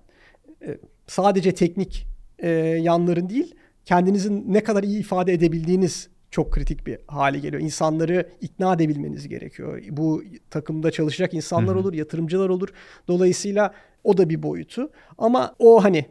[0.62, 2.08] e, sadece teknik
[2.40, 3.56] e, yanların değil,
[3.86, 7.62] kendinizin ne kadar iyi ifade edebildiğiniz çok kritik bir hale geliyor.
[7.62, 9.84] İnsanları ikna edebilmeniz gerekiyor.
[9.90, 12.70] Bu takımda çalışacak insanlar olur, yatırımcılar olur.
[13.08, 14.90] Dolayısıyla o da bir boyutu.
[15.18, 16.06] Ama o hani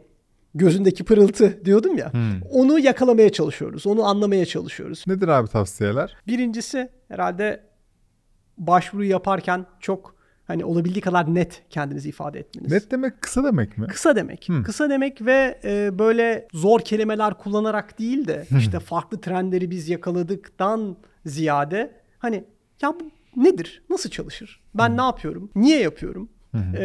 [0.55, 2.11] gözündeki pırıltı diyordum ya.
[2.51, 3.87] Onu yakalamaya çalışıyoruz.
[3.87, 5.03] Onu anlamaya çalışıyoruz.
[5.07, 6.15] Nedir abi tavsiyeler?
[6.27, 7.63] Birincisi herhalde
[8.57, 12.71] başvuru yaparken çok hani olabildiği kadar net kendinizi ifade etmeniz.
[12.71, 13.87] Net demek kısa demek mi?
[13.87, 14.49] Kısa demek.
[14.65, 20.97] Kısa demek ve e, böyle zor kelimeler kullanarak değil de işte farklı trendleri biz yakaladıktan
[21.25, 22.43] ziyade hani
[22.81, 23.11] ya bu
[23.43, 23.83] nedir?
[23.89, 24.61] Nasıl çalışır?
[24.75, 25.51] Ben ne yapıyorum?
[25.55, 26.29] Niye yapıyorum?
[26.77, 26.83] E,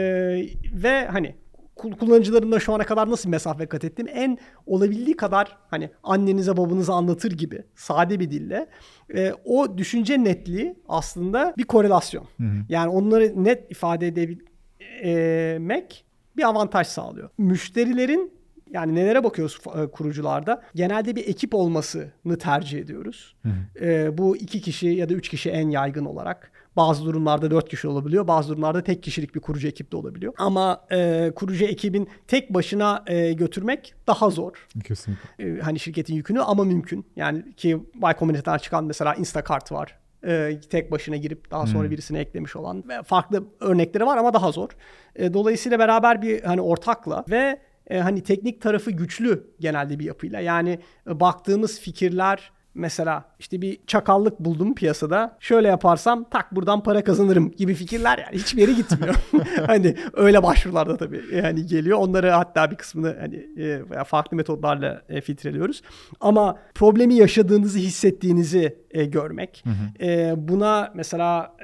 [0.73, 1.35] ve hani
[1.77, 4.07] kullanıcılarımla şu ana kadar nasıl mesafe kat ettim?
[4.13, 8.67] En olabildiği kadar hani annenize babanıza anlatır gibi sade bir dille
[9.15, 12.27] e, o düşünce netliği aslında bir korelasyon.
[12.69, 16.05] Yani onları net ifade edebilmek
[16.37, 17.31] bir avantaj sağlıyor.
[17.39, 18.37] Müşterilerin
[18.71, 20.63] yani nelere bakıyoruz e, kurucularda?
[20.75, 23.37] Genelde bir ekip olmasını tercih ediyoruz.
[23.81, 26.53] E, bu iki kişi ya da üç kişi en yaygın olarak.
[26.77, 28.27] Bazı durumlarda dört kişi olabiliyor.
[28.27, 30.33] Bazı durumlarda tek kişilik bir kurucu ekip de olabiliyor.
[30.39, 35.45] Ama e, kurucu ekibin tek başına e, götürmek daha zor Kesinlikle.
[35.45, 37.07] e, hani şirketin yükünü ama mümkün.
[37.17, 39.99] Yani ki Y Combinator'dan çıkan mesela Instacart var.
[40.27, 44.53] E, tek başına girip daha sonra birisine eklemiş olan ve farklı örnekleri var ama daha
[44.53, 44.69] zor.
[45.17, 47.61] E, dolayısıyla beraber bir hani ortakla ve
[47.91, 50.41] e, hani teknik tarafı güçlü genelde bir yapıyla.
[50.41, 50.79] Yani
[51.11, 55.37] e, baktığımız fikirler mesela işte bir çakallık buldum piyasada.
[55.41, 59.15] Şöyle yaparsam tak buradan para kazanırım gibi fikirler yani hiçbir yere gitmiyor.
[59.67, 61.99] hani öyle başvurularda tabii yani geliyor.
[61.99, 65.83] Onları hatta bir kısmını hani e, veya farklı metotlarla e, filtreliyoruz.
[66.21, 69.65] Ama problemi yaşadığınızı hissettiğinizi e, görmek.
[70.01, 71.57] E, buna mesela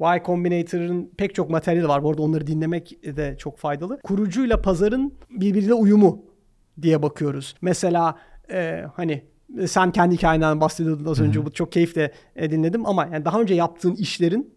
[0.00, 2.02] Y Combinator'ın pek çok materyali var.
[2.02, 4.00] Bu arada onları dinlemek de çok faydalı.
[4.02, 6.24] Kurucuyla pazarın birbiriyle uyumu
[6.82, 7.54] diye bakıyoruz.
[7.60, 8.18] Mesela
[8.50, 9.24] e, hani
[9.66, 11.46] sen kendi hikayenden bahsediyordun az önce.
[11.46, 14.54] Bu çok keyifle e, dinledim ama yani daha önce yaptığın işlerin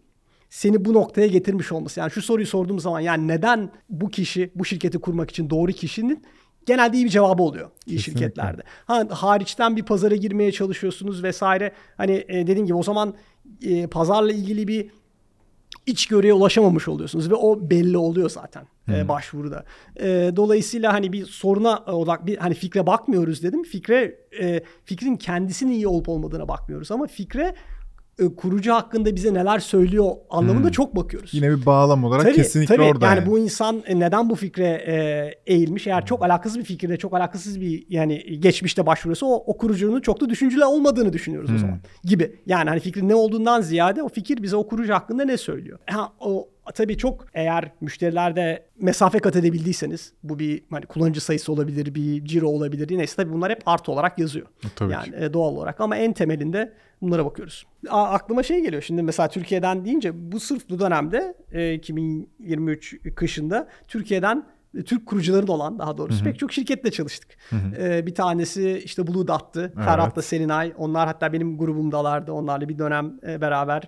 [0.50, 2.00] seni bu noktaya getirmiş olması.
[2.00, 6.22] Yani şu soruyu sorduğum zaman yani neden bu kişi bu şirketi kurmak için doğru kişinin
[6.66, 8.20] genelde iyi bir cevabı oluyor iyi Kesinlikle.
[8.20, 8.62] şirketlerde.
[8.84, 11.72] Ha, hariçten bir pazara girmeye çalışıyorsunuz vesaire.
[11.96, 13.14] Hani e, dediğim gibi o zaman
[13.62, 14.90] e, pazarla ilgili bir
[15.86, 19.64] içgörüye ulaşamamış oluyorsunuz ve o belli oluyor zaten e, başvuruda.
[20.00, 23.62] E, dolayısıyla hani bir soruna odak bir hani fikre bakmıyoruz dedim.
[23.62, 27.54] Fikre e, fikrin kendisinin iyi olup olmadığına bakmıyoruz ama fikre e,
[28.36, 31.34] kurucu hakkında bize neler söylüyor anlamında çok bakıyoruz.
[31.34, 32.86] Yine bir bağlam olarak Tabii, kesinlikle tabii.
[32.86, 33.06] orada.
[33.06, 33.26] Yani, yani.
[33.26, 35.86] bu insan e, neden bu fikre e, eğilmiş?
[35.86, 40.20] Eğer çok alakasız bir fikirde, çok alakasız bir yani geçmişte başvuruyorsa o, o kurucunun çok
[40.20, 42.40] da düşünceli olmadığını düşünüyoruz o zaman gibi.
[42.46, 45.78] Yani hani fikrin ne olduğundan ziyade o fikir bize o kurucu hakkında ne söylüyor?
[45.86, 51.94] Ha, o tabii çok eğer müşterilerde mesafe kat edebildiyseniz bu bir hani kullanıcı sayısı olabilir,
[51.94, 52.98] bir ciro olabilir.
[52.98, 54.46] Neyse tabii bunlar hep artı olarak yazıyor.
[54.76, 56.72] Tabii yani e, doğal olarak ama en temelinde
[57.02, 57.66] bunlara bakıyoruz.
[57.88, 63.68] A- aklıma şey geliyor şimdi mesela Türkiye'den deyince bu sırf bu dönemde e, 2023 kışında
[63.88, 64.46] Türkiye'den
[64.78, 66.24] e, Türk kurucuların olan daha doğrusu Hı hı.
[66.24, 67.30] pek çok şirketle çalıştık.
[67.78, 69.60] Ee, bir tanesi işte Blue Dot'tı.
[69.76, 69.84] Evet.
[69.84, 70.72] Ferhat'la Selinay.
[70.76, 72.32] Onlar hatta benim grubumdalardı.
[72.32, 73.82] Onlarla bir dönem e, beraber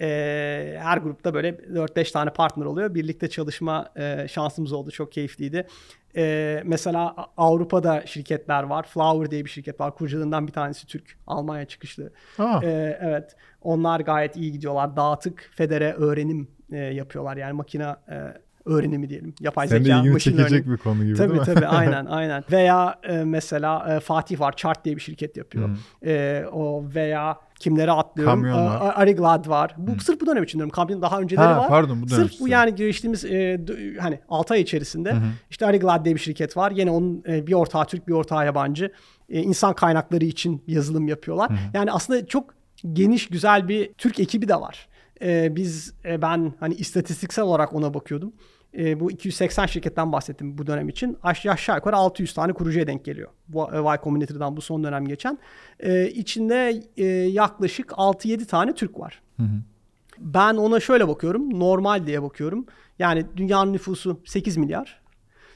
[0.00, 2.94] e, her grupta böyle 4-5 tane partner oluyor.
[2.94, 4.90] Birlikte çalışma e, şansımız oldu.
[4.90, 5.66] Çok keyifliydi.
[6.16, 8.86] E, mesela Avrupa'da şirketler var.
[8.88, 9.94] Flower diye bir şirket var.
[9.94, 11.18] Kurucularından bir tanesi Türk.
[11.26, 12.12] Almanya çıkışlı.
[12.38, 13.36] Aa, Ee, evet.
[13.62, 14.96] Onlar gayet iyi gidiyorlar.
[14.96, 17.36] Dağıtık federe öğrenim e, yapıyorlar.
[17.36, 18.22] Yani makine e,
[18.64, 19.34] öğrenimi diyelim.
[19.40, 20.66] Yapay de zeka, machine çekecek learning.
[20.72, 21.46] bir konu gibi Tabii değil mi?
[21.54, 22.44] tabii aynen aynen.
[22.52, 24.54] Veya e, mesela e, Fatih var.
[24.56, 25.68] Chart diye bir şirket yapıyor.
[25.68, 26.08] Hı.
[26.10, 28.34] E, o veya kimleri atlıyorum?
[28.42, 29.74] Kamyon A- Ariglad var.
[29.78, 30.70] Bu sırf bu dönem için diyorum.
[30.70, 31.68] Kamyon daha önceleri Ha, var.
[31.68, 33.60] pardon, bu dönem Sırf bu yani geçtiğimiz e,
[34.00, 35.26] hani 6 ay içerisinde Hı hı.
[35.50, 36.70] işte Ariglad diye bir şirket var.
[36.70, 38.92] Yine onun e, bir ortağı Türk bir ortağı yabancı.
[39.28, 41.50] E, insan kaynakları için yazılım yapıyorlar.
[41.74, 42.54] Yani aslında çok
[42.92, 44.88] geniş güzel bir Türk ekibi de var.
[45.22, 48.32] E, biz e, ben hani istatistiksel olarak ona bakıyordum.
[48.76, 51.18] E, bu 280 şirketten bahsettim bu dönem için.
[51.22, 53.28] Aşağı aşağı yukarı 600 tane kurucuya denk geliyor.
[53.48, 55.38] Bu e, Y Combinator'dan bu son dönem geçen.
[55.80, 59.22] E, içinde e, yaklaşık 6-7 tane Türk var.
[60.18, 61.60] Ben ona şöyle bakıyorum.
[61.60, 62.66] Normal diye bakıyorum.
[62.98, 65.00] Yani dünyanın nüfusu 8 milyar.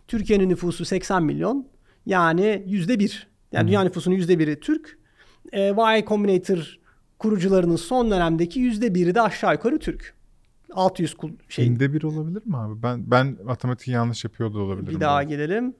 [0.09, 1.67] Türkiye'nin nüfusu 80 milyon.
[2.07, 3.31] Yani yüzde bir.
[3.53, 4.99] Yani dünya nüfusunun yüzde biri Türk.
[5.53, 6.79] E, Y Combinator
[7.19, 10.15] kurucularının son dönemdeki yüzde biri de aşağı yukarı Türk.
[10.75, 11.65] 600 kul şey.
[11.65, 12.83] Binde bir olabilir mi abi?
[12.83, 14.95] Ben ben matematik yanlış yapıyor da olabilirim.
[14.97, 15.29] Bir daha belki.
[15.29, 15.75] gelelim.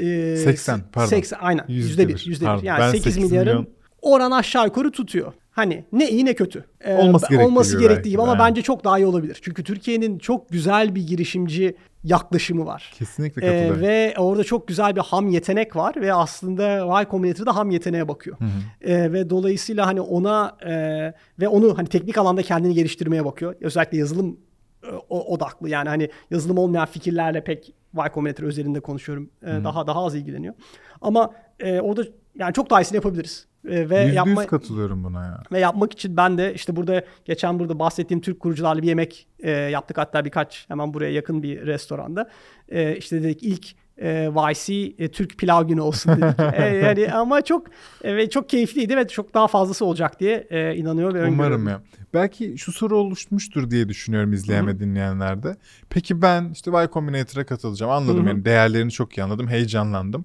[0.00, 1.08] Ee, 80, pardon.
[1.08, 1.64] 80 aynen.
[1.68, 2.24] Yüzde bir.
[2.26, 2.62] Yüzde bir.
[2.62, 3.66] Yani Ben 8, 8 milyarın milyon-
[4.02, 5.32] oran aşağı yukarı tutuyor.
[5.50, 6.64] Hani ne iyi ne kötü.
[6.80, 8.44] Ee, Olması gerektiği olması gerektiği gibi ama aynen.
[8.46, 9.38] bence çok daha iyi olabilir.
[9.42, 11.76] Çünkü Türkiye'nin çok güzel bir girişimci
[12.06, 12.92] yaklaşımı var.
[12.94, 13.82] Kesinlikle Ee, katılıyorum.
[13.82, 18.36] ve orada çok güzel bir ham yetenek var ve aslında Y Combinator'da ham yeteneğe bakıyor.
[18.80, 20.72] Ee, ve dolayısıyla hani ona e,
[21.40, 23.54] ve onu hani teknik alanda kendini geliştirmeye bakıyor.
[23.60, 24.36] Özellikle yazılım
[24.84, 29.30] e, odaklı yani hani yazılım olmayan fikirlerle pek Y Combinator özelinde konuşuyorum.
[29.42, 30.54] Ee, daha daha az ilgileniyor.
[31.00, 31.30] Ama
[31.60, 32.04] e, orada
[32.34, 33.46] yani çok daha iyisini yapabiliriz.
[33.68, 35.42] E, ve Yüzde yapma yüz katılıyorum buna ya.
[35.52, 39.50] ve yapmak için ben de işte burada geçen burada bahsettiğim Türk kurucularla bir yemek e,
[39.50, 39.98] yaptık.
[39.98, 42.30] Hatta birkaç hemen buraya yakın bir restoranda.
[42.68, 43.66] E, işte dedik ilk
[43.98, 46.36] e, YC e, Türk pilav günü olsun dedik.
[46.56, 47.66] E, yani ama çok
[48.04, 51.34] e, ve çok keyifliydi ve çok daha fazlası olacak diye e, inanıyor ve öngörüyorum.
[51.34, 51.82] Umarım ya.
[52.14, 55.56] Belki şu soru oluşmuştur diye düşünüyorum izleyen ve dinleyenler de.
[55.90, 57.92] Peki ben işte Y Combinator'a katılacağım.
[57.92, 59.48] Anladım yani değerlerini çok iyi anladım.
[59.48, 60.24] Heyecanlandım.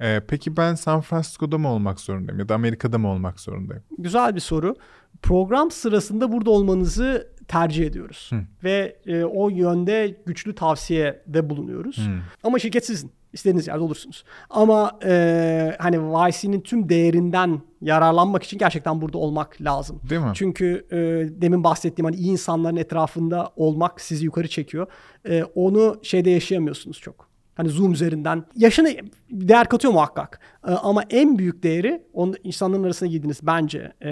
[0.00, 3.82] Ee, peki ben San Francisco'da mı olmak zorundayım ya da Amerika'da mı olmak zorundayım?
[3.98, 4.76] Güzel bir soru.
[5.22, 8.30] Program sırasında burada olmanızı tercih ediyoruz.
[8.64, 12.08] Ve e, o yönde güçlü tavsiyede bulunuyoruz.
[12.44, 13.10] Ama şirket sizin.
[13.32, 14.24] İstediğiniz yerde olursunuz.
[14.50, 20.00] Ama e, hani YC'nin tüm değerinden yararlanmak için gerçekten burada olmak lazım.
[20.10, 20.30] Değil mi?
[20.34, 20.96] Çünkü e,
[21.42, 24.86] demin bahsettiğim hani iyi insanların etrafında olmak sizi yukarı çekiyor.
[25.28, 27.29] E, onu şeyde yaşayamıyorsunuz çok.
[27.60, 28.44] Hani Zoom üzerinden.
[28.56, 28.88] Yaşına
[29.30, 30.40] değer katıyor muhakkak.
[30.68, 34.10] E, ama en büyük değeri onun insanların arasına girdiğiniz bence e,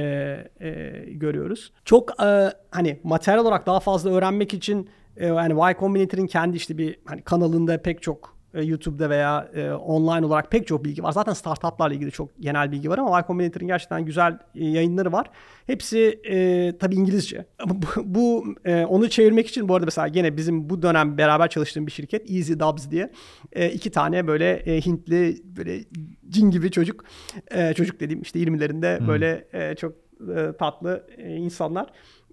[0.61, 1.73] e, görüyoruz.
[1.85, 6.79] Çok e, hani materyal olarak daha fazla öğrenmek için e, yani Y Combinator'ın kendi işte
[6.79, 11.13] bir hani kanalında pek çok e, YouTube'da veya e, online olarak pek çok bilgi var.
[11.13, 15.31] Zaten startuplarla ilgili çok genel bilgi var ama Y Combinator'ın gerçekten güzel e, yayınları var.
[15.67, 17.47] Hepsi e, tabii İngilizce.
[17.67, 21.87] Bu, bu e, onu çevirmek için bu arada mesela gene bizim bu dönem beraber çalıştığım
[21.87, 23.13] bir şirket Easy Dubs diye
[23.53, 25.81] e, iki tane böyle e, Hintli böyle
[26.29, 27.05] cin gibi çocuk
[27.51, 29.93] e, çocuk dediğim işte 20'lerinde böyle e, çok
[30.37, 31.87] e, tatlı e, insanlar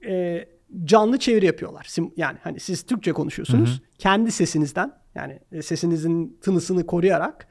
[0.07, 0.45] e,
[0.85, 1.83] canlı çeviri yapıyorlar.
[1.89, 3.81] Sim- Yani hani siz Türkçe konuşuyorsunuz.
[3.97, 7.47] Kendi sesinizden yani e, sesinizin tınısını koruyarak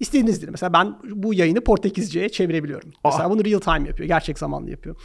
[0.00, 0.50] istediğiniz dili.
[0.50, 2.90] Mesela ben bu yayını Portekizce'ye çevirebiliyorum.
[3.04, 4.08] Mesela bunu real time yapıyor.
[4.08, 4.96] Gerçek zamanlı yapıyor.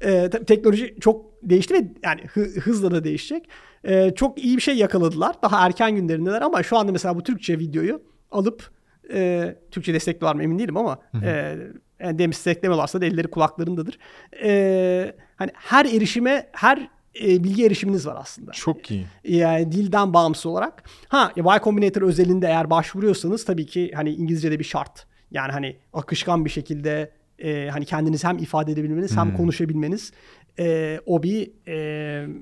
[0.00, 3.48] E, te- teknoloji çok değişti ve yani hı- hızla da değişecek.
[3.84, 5.36] E, çok iyi bir şey yakaladılar.
[5.42, 8.70] Daha erken günlerindeler ama şu anda mesela bu Türkçe videoyu alıp
[9.12, 11.56] e, Türkçe destekli var mı emin değilim ama e,
[12.00, 13.98] yani demiş desteklemiyorlarsa da elleri kulaklarındadır.
[14.42, 16.88] E, hani her erişime, her
[17.20, 18.52] e, bilgi erişiminiz var aslında.
[18.52, 19.06] Çok iyi.
[19.24, 20.82] Yani dilden bağımsız olarak.
[21.08, 25.06] Ha Y Combinator özelinde eğer başvuruyorsanız tabii ki hani İngilizce'de bir şart.
[25.30, 30.12] Yani hani akışkan bir şekilde e, hani kendinizi hem ifade edebilmeniz hem konuşabilmeniz
[30.58, 31.74] e, o bir e,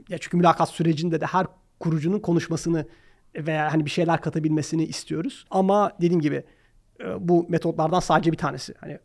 [0.08, 1.46] ya çünkü mülakat sürecinde de her
[1.80, 2.86] kurucunun konuşmasını
[3.36, 5.44] veya hani bir şeyler katabilmesini istiyoruz.
[5.50, 6.44] Ama dediğim gibi
[7.00, 8.74] e, bu metotlardan sadece bir tanesi.
[8.80, 8.98] Hani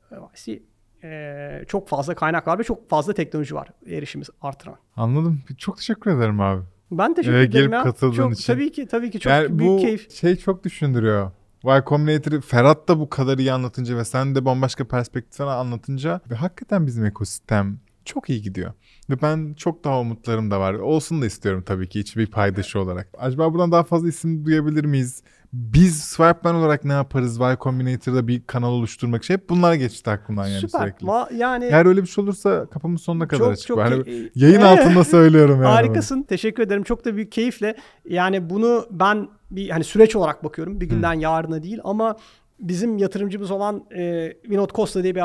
[1.03, 4.75] e, çok fazla kaynak var ve çok fazla teknoloji var erişimiz artıran.
[4.95, 5.41] Anladım.
[5.57, 6.61] Çok teşekkür ederim abi.
[6.91, 7.83] Ben teşekkür Ee, ederim gelip ya.
[7.83, 8.53] katıldığın çok, için.
[8.53, 10.11] Tabii ki tabii ki çok yani büyük bu keyif.
[10.11, 11.31] şey çok düşündürüyor.
[11.65, 16.35] Y Combinator'ı Ferhat da bu kadar iyi anlatınca ve sen de bambaşka perspektiften anlatınca ve
[16.35, 18.73] hakikaten bizim ekosistem çok iyi gidiyor.
[19.09, 20.73] Ve ben çok daha umutlarım da var.
[20.73, 23.07] Olsun da istiyorum tabii ki hiçbir paydaşı olarak.
[23.17, 25.23] Acaba buradan daha fazla isim duyabilir miyiz?
[25.53, 27.39] Biz Swipeline olarak ne yaparız?
[27.39, 30.79] Y Combinator'da bir kanal oluşturmak şey hep bunlar geçti aklımdan yani Süper.
[30.79, 31.07] sürekli.
[31.07, 33.67] Va- yani Eğer öyle bir şey olursa kapımın sonuna kadar çok açık.
[33.67, 35.71] çok Yani yayın altında söylüyorum yani.
[35.71, 36.23] Harikasın.
[36.23, 36.83] Teşekkür ederim.
[36.83, 37.75] Çok da büyük keyifle.
[38.09, 40.81] Yani bunu ben bir hani süreç olarak bakıyorum.
[40.81, 42.15] Bir günden yarına değil ama
[42.59, 45.23] bizim yatırımcımız olan e, Vinod Costa diye bir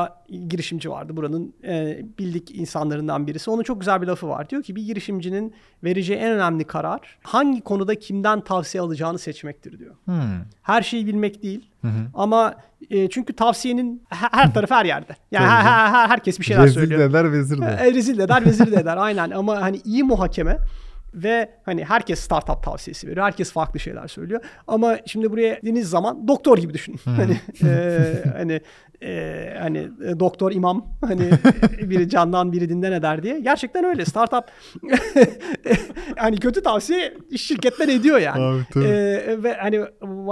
[0.49, 1.17] girişimci vardı.
[1.17, 3.51] Buranın e, bildik insanlarından birisi.
[3.51, 4.51] Onun çok güzel bir lafı var.
[4.51, 5.55] Diyor ki bir girişimcinin
[5.85, 9.95] vereceği en önemli karar hangi konuda kimden tavsiye alacağını seçmektir diyor.
[10.05, 10.15] Hmm.
[10.63, 11.71] Her şeyi bilmek değil.
[12.15, 12.55] Ama
[12.91, 15.17] e, çünkü tavsiyenin her, her tarafı her yerde.
[15.31, 17.01] Yani her, her- her- herkes bir şeyler Rezil söylüyor.
[17.01, 17.79] de eder vezir de.
[17.81, 18.97] E, rezil de eder, vezir de eder.
[18.97, 20.59] Aynen ama hani iyi muhakeme
[21.15, 23.27] ve hani herkes startup tavsiyesi veriyor.
[23.27, 24.41] Herkes farklı şeyler söylüyor.
[24.67, 27.01] Ama şimdi buraya dediğiniz zaman doktor gibi düşünün.
[27.05, 27.37] Hani
[27.71, 28.61] e, hani
[29.03, 31.31] e, hani e, doktor imam hani
[31.91, 33.41] biri candan biri dinden eder diye.
[33.41, 34.05] Gerçekten öyle.
[34.05, 34.45] Startup
[36.17, 38.43] hani kötü tavsiye şirketler ediyor yani.
[38.43, 38.85] Abi, tabii.
[38.85, 39.77] E, ve hani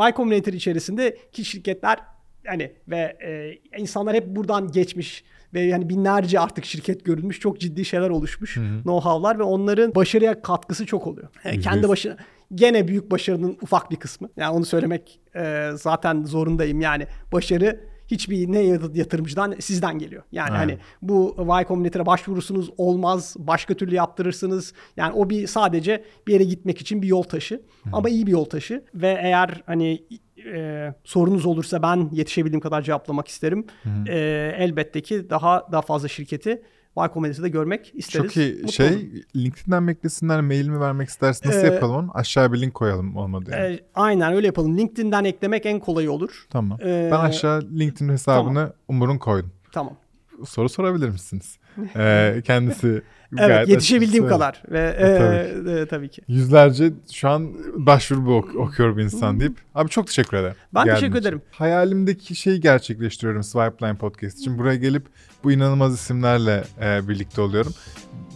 [0.07, 1.99] Y Combinator içerisinde ki şirketler
[2.47, 5.25] hani ve e, insanlar hep buradan geçmiş
[5.57, 10.87] ve yani binlerce artık şirket görülmüş çok ciddi şeyler oluşmuş know-how'lar ve onların başarıya katkısı
[10.87, 11.29] çok oluyor.
[11.45, 12.17] Yüzde kendi başına
[12.55, 14.29] gene büyük başarının ufak bir kısmı.
[14.37, 16.81] Yani onu söylemek e, zaten zorundayım.
[16.81, 17.81] Yani başarı
[18.11, 18.59] hiçbir ne
[18.95, 20.23] yatırımcıdan sizden geliyor.
[20.33, 20.59] Yani Aynen.
[20.59, 23.37] hani bu Y Combinator'a başvurursunuz olmaz.
[23.39, 24.73] Başka türlü yaptırırsınız.
[24.97, 27.63] Yani o bir sadece bir yere gitmek için bir yol taşı.
[27.93, 28.85] Ama iyi bir yol taşı.
[28.95, 30.03] Ve eğer hani
[30.55, 33.67] e, sorunuz olursa ben yetişebildiğim kadar cevaplamak isterim.
[34.09, 34.17] E,
[34.59, 36.63] elbette ki daha daha fazla şirketi
[36.99, 38.25] Y Combinator'da görmek isteriz.
[38.27, 38.55] Çok iyi.
[38.55, 39.03] Mutlu Şey olurum.
[39.37, 41.49] LinkedIn'den beklesinler mail mi vermek istersin?
[41.49, 42.11] Nasıl Ee, yapalım onu?
[42.15, 43.75] Aşağıya bir link koyalım olmadı yani.
[43.75, 44.79] E, aynen öyle yapalım.
[44.79, 46.47] LinkedIn'den eklemek en kolayı olur.
[46.51, 46.79] tamam.
[46.83, 49.53] ee, ben aşağı LinkedIn hesabını Umur'un koydum.
[49.73, 49.97] Tamam.
[50.47, 51.59] Soru sorabilir misiniz?
[51.97, 53.03] Ee, kendisi
[53.39, 56.23] Evet yetişebildiğim açık kadar ve e, tabii e, tabii ki.
[56.29, 59.57] Yüzlerce şu an başvuru ok- okuyor bir insan deyip.
[59.75, 60.55] Abi çok teşekkür ederim.
[60.75, 61.29] Ben geldiğin teşekkür için.
[61.29, 61.43] ederim.
[61.51, 64.59] Hayalimdeki şeyi gerçekleştiriyorum Swipeline Podcast için.
[64.59, 65.07] Buraya gelip
[65.45, 67.73] bu inanılmaz isimlerle e, birlikte oluyorum.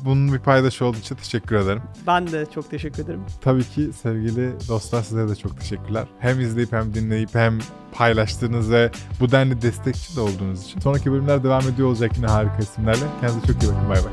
[0.04, 1.82] Bunun bir paydaşı olduğu için teşekkür ederim.
[2.06, 3.20] Ben de çok teşekkür ederim.
[3.40, 6.04] Tabii ki sevgili dostlar size de çok teşekkürler.
[6.18, 7.58] Hem izleyip hem dinleyip hem
[7.92, 10.80] paylaştığınız ve bu denli destekçi de olduğunuz için.
[10.80, 13.04] Sonraki bölümler devam ediyor olacak yine harika isimlerle.
[13.30, 13.88] Kendinize çok iyi bakın.
[13.88, 14.12] Bay bay.